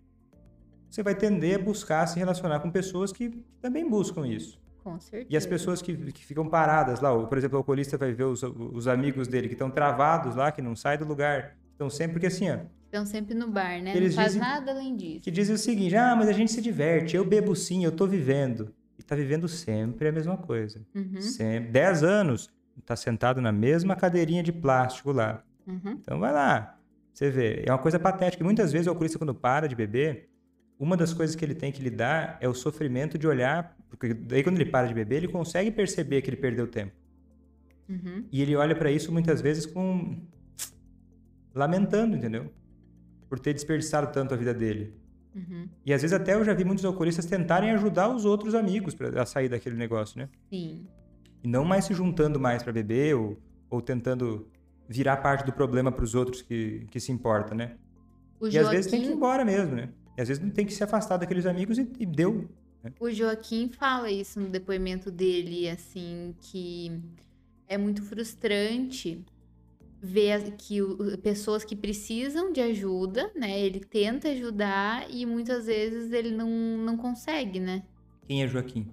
[0.90, 4.60] Você vai tender a buscar se relacionar com pessoas que, que também buscam isso.
[4.84, 5.28] Com certeza.
[5.32, 8.24] E as pessoas que, que ficam paradas lá, ou, por exemplo, o alcoolista vai ver
[8.24, 12.14] os, os amigos dele que estão travados lá, que não saem do lugar, estão sempre,
[12.14, 13.96] porque assim, ó, Estão sempre no bar, né?
[13.96, 15.22] Eles não faz dizem- nada além disso.
[15.22, 18.08] que dizem o seguinte: ah, mas a gente se diverte, eu bebo sim, eu tô
[18.08, 18.74] vivendo.
[18.98, 20.82] E tá vivendo sempre a mesma coisa.
[20.96, 21.22] Uhum.
[21.22, 21.70] Sempre.
[21.72, 22.50] 10 anos,
[22.84, 25.44] tá sentado na mesma cadeirinha de plástico lá.
[25.68, 26.00] Uhum.
[26.02, 26.80] Então vai lá.
[27.14, 28.44] Você vê, é uma coisa patética.
[28.44, 30.28] Muitas vezes o alcoolista, quando para de beber,
[30.80, 33.78] uma das coisas que ele tem que lidar é o sofrimento de olhar.
[33.90, 36.94] Porque daí, quando ele para de beber, ele consegue perceber que ele perdeu tempo.
[37.90, 38.24] Uhum.
[38.32, 40.18] E ele olha pra isso muitas vezes com.
[41.54, 42.50] lamentando, entendeu?
[43.28, 44.94] Por ter desperdiçado tanto a vida dele.
[45.36, 45.68] Uhum.
[45.86, 49.22] E às vezes até eu já vi muitos alcoolistas tentarem ajudar os outros amigos pra
[49.22, 50.30] a sair daquele negócio, né?
[50.50, 50.88] Sim.
[51.44, 53.38] E não mais se juntando mais pra beber ou,
[53.70, 54.48] ou tentando
[54.88, 57.76] virar parte do problema pros outros que, que se importa, né?
[58.40, 59.90] O E às vezes tem que ir Joaquim, embora mesmo, né?
[60.20, 62.50] E às vezes tem que se afastar daqueles amigos e, e deu.
[63.00, 66.92] o Joaquim fala isso no depoimento dele, assim, que
[67.66, 69.24] é muito frustrante
[70.02, 73.58] ver que o- pessoas que precisam de ajuda, né?
[73.62, 77.84] Ele tenta ajudar e muitas vezes ele não, não consegue, né?
[78.28, 78.88] Quem é Joaquim?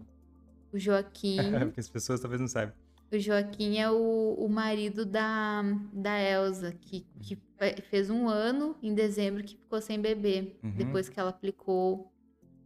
[0.72, 2.76] O Joaquim, Porque as pessoas talvez não saibam.
[3.12, 8.76] O Joaquim é o, o marido da, da Elsa, que, que fe- fez um ano
[8.82, 10.72] em dezembro que ficou sem beber, Uhum.
[10.72, 12.12] depois que ela aplicou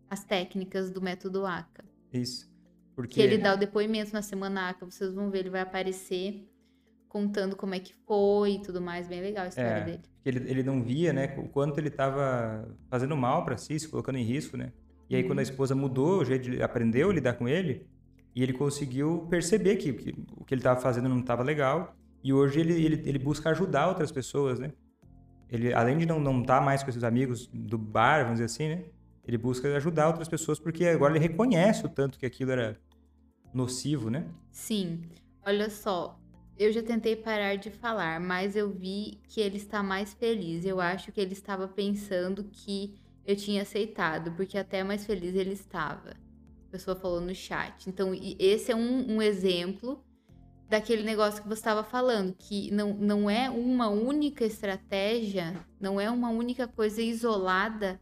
[0.08, 1.84] as técnicas do método ACA.
[2.12, 2.50] Isso.
[2.96, 6.46] Porque Que ele dá o depoimento na semana ACA, vocês vão ver, ele vai aparecer
[7.08, 9.84] contando como é que foi e tudo mais, bem legal a história É.
[9.84, 10.00] dele.
[10.24, 14.16] ele, ele não via, né, o quanto ele estava fazendo mal pra si, se colocando
[14.18, 14.72] em risco, né?
[15.08, 15.28] E aí, Uhum.
[15.28, 17.86] quando a esposa mudou, o jeito de, aprendeu a lidar com ele,
[18.34, 22.32] e ele conseguiu perceber que, que o que ele estava fazendo não estava legal, e
[22.32, 24.72] hoje ele, ele, ele busca ajudar outras pessoas, né?
[25.48, 28.68] Ele, além de não não estar mais com esses amigos do bar, vamos dizer assim,
[28.68, 28.84] né?
[29.26, 32.78] Ele busca ajudar outras pessoas, porque agora ele reconhece o tanto que aquilo era
[33.52, 34.26] nocivo, né?
[34.50, 35.02] Sim,
[35.44, 36.20] olha só,
[36.60, 40.64] eu já tentei parar de falar, mas eu vi que ele está mais feliz.
[40.64, 45.52] Eu acho que ele estava pensando que eu tinha aceitado, porque até mais feliz ele
[45.52, 46.14] estava.
[46.70, 47.90] A pessoa falou no chat.
[47.90, 50.04] Então, esse é um, um exemplo
[50.68, 56.08] daquele negócio que você estava falando, que não, não é uma única estratégia, não é
[56.08, 58.00] uma única coisa isolada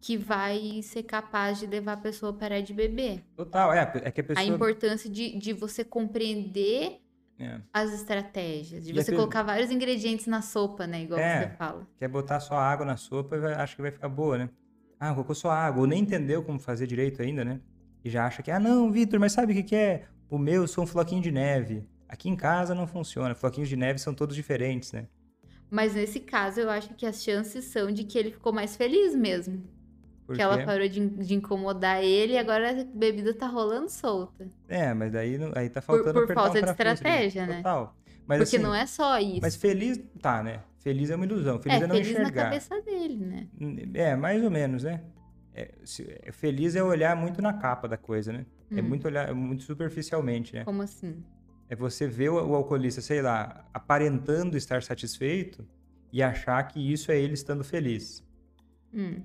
[0.00, 3.22] que vai ser capaz de levar a pessoa a parar de beber.
[3.36, 4.46] Total, é, é que a A pessoa...
[4.46, 7.02] importância de, de você compreender
[7.38, 11.02] é, as estratégias, de E a você pe- colocar vários ingredientes na sopa, né?
[11.02, 11.50] Igual É.
[11.50, 11.86] você fala.
[11.98, 14.48] quer botar só água na sopa acha que vai ficar boa, né?
[14.98, 17.60] Ah, colocou só água, ou nem entendeu como fazer direito ainda, né?
[18.06, 20.04] E já acha que, ah, não, Vitor, mas sabe o que, que é?
[20.30, 21.84] O meu são um floquinho de neve.
[22.08, 23.34] Aqui em casa não funciona.
[23.34, 25.08] Floquinhos de neve são todos diferentes, né?
[25.68, 29.12] Mas nesse caso, eu acho que as chances são de que ele ficou mais feliz
[29.12, 29.60] mesmo.
[30.24, 34.48] Porque ela parou de, de, incomodar ele e agora a bebida tá rolando solta.
[34.68, 37.56] É, mas daí aí tá faltando Por, por falta um de estratégia, né?
[37.56, 37.96] Total.
[38.24, 39.40] Mas, Porque assim, não é só isso.
[39.42, 40.60] Mas feliz, tá, né?
[40.78, 41.60] Feliz é uma ilusão.
[41.60, 42.30] Feliz é, é não feliz enxergar.
[42.30, 43.48] na cabeça dele, né?
[43.94, 45.02] É, mais ou menos, né?
[45.56, 48.44] É, se, é, feliz é olhar muito na capa da coisa, né?
[48.70, 48.78] É hum.
[48.78, 50.64] É muito olhar, muito superficialmente, né?
[50.64, 51.24] Como assim?
[51.66, 55.66] É você ver o, o alcoolista, sei lá, aparentando estar satisfeito
[56.12, 58.22] e achar que isso é ele estando feliz.
[58.92, 59.22] Hum.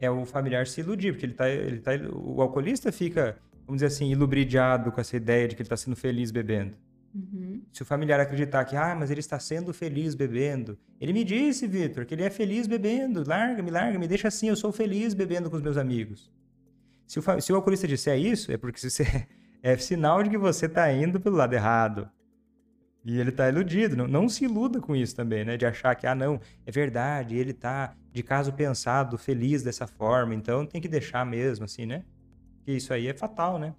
[0.00, 3.86] É o familiar se iludir, porque ele tá, ele tá, o alcoolista fica, vamos dizer
[3.86, 6.74] assim, ilubridiado com essa ideia de que ele está sendo feliz bebendo.
[7.16, 7.62] Uhum.
[7.72, 10.78] Se o familiar acreditar que, ah, mas ele está sendo feliz bebendo.
[11.00, 13.24] Ele me disse, Vitor, que ele é feliz bebendo.
[13.26, 16.30] Larga-me, larga-me, deixa assim, eu sou feliz bebendo com os meus amigos.
[17.06, 19.26] Se o, se o alcoolista disser isso, é porque você,
[19.62, 22.10] é sinal de que você está indo pelo lado errado.
[23.02, 23.96] E ele está iludido.
[23.96, 25.56] Não, não, se iluda com isso também, né?
[25.56, 30.34] De achar que, ah, não, é verdade, ele está de caso pensado, feliz dessa forma,
[30.34, 32.04] então tem que deixar mesmo, assim, né?
[32.64, 33.74] Que isso aí é fatal, né?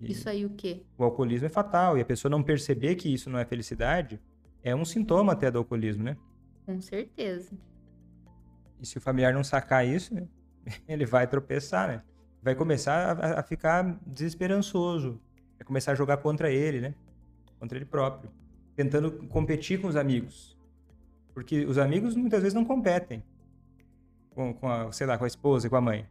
[0.00, 0.82] E isso aí o quê?
[0.96, 1.98] O alcoolismo é fatal.
[1.98, 4.20] E a pessoa não perceber que isso não é felicidade
[4.62, 6.16] é um sintoma até do alcoolismo, né?
[6.66, 7.56] Com certeza.
[8.80, 10.14] E se o familiar não sacar isso,
[10.86, 12.02] ele vai tropeçar, né?
[12.42, 15.20] Vai começar a, a ficar desesperançoso.
[15.58, 16.94] Vai começar a jogar contra ele, né?
[17.58, 18.30] contra ele próprio,
[18.74, 20.56] tentando competir com os amigos.
[21.34, 23.22] Porque os amigos muitas vezes não competem
[24.30, 26.08] com, com a, sei lá, com a esposa e com a mãe.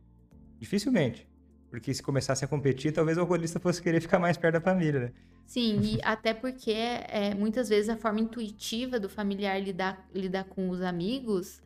[0.60, 1.27] Dificilmente.
[1.70, 5.00] Porque se começasse a competir, talvez o alcoolista fosse querer ficar mais perto da família,
[5.00, 5.12] né?
[5.46, 10.70] Sim, e até porque é, muitas vezes a forma intuitiva do familiar lidar, lidar com
[10.70, 11.62] os amigos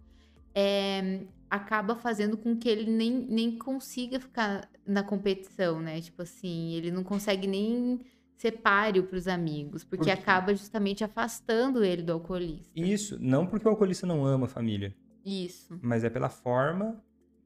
[0.55, 6.01] é, acaba fazendo com que ele nem, nem consiga ficar na competição, né?
[6.01, 8.01] Tipo assim, ele não consegue nem
[8.37, 12.71] ser páreo para os amigos, porque Por acaba justamente afastando ele do alcoolista.
[12.75, 14.95] Isso, não porque o alcoolista não ama a família.
[15.23, 15.77] Isso.
[15.79, 16.99] Mas é pela forma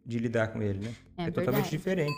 [0.06, 0.96] de lidar com ele, né?
[1.18, 2.14] É, é totalmente diferente.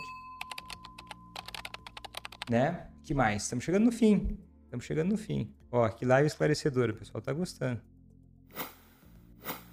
[2.48, 2.88] Né?
[3.08, 3.44] que mais?
[3.44, 4.38] Estamos chegando no fim.
[4.64, 5.50] Estamos chegando no fim.
[5.72, 7.80] Ó, que live esclarecedora, o pessoal tá gostando.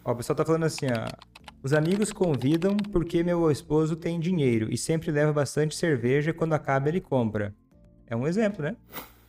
[0.06, 1.08] Ó, o pessoal tá falando assim, ó.
[1.62, 6.88] Os amigos convidam porque meu esposo tem dinheiro e sempre leva bastante cerveja quando acaba
[6.88, 7.54] ele compra.
[8.08, 8.78] É um exemplo, né?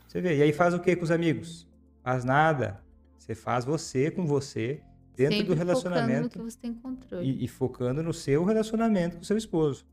[0.07, 0.37] Você vê.
[0.37, 1.67] E aí faz o que com os amigos?
[2.01, 2.81] Faz nada.
[3.17, 4.81] Você faz você com você
[5.15, 6.23] dentro Sempre do relacionamento.
[6.23, 7.29] Focando no que você tem controle.
[7.29, 9.85] E, e, focando no seu relacionamento com seu esposo.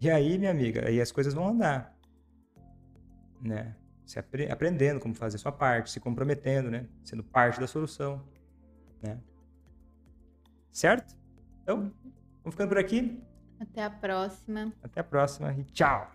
[0.00, 1.95] E aí, minha amiga, aí as coisas vão andar.
[3.40, 3.74] Né?
[4.04, 6.86] Se apre aprendendo como fazer sua parte, se comprometendo, né?
[7.04, 8.22] Sendo parte da solução.
[9.02, 9.18] Né?
[10.70, 11.16] Certo?
[11.62, 11.92] Então,
[12.42, 13.22] vamos ficando por aqui.
[13.58, 14.72] Até a próxima.
[14.82, 16.12] Até a próxima e tchau!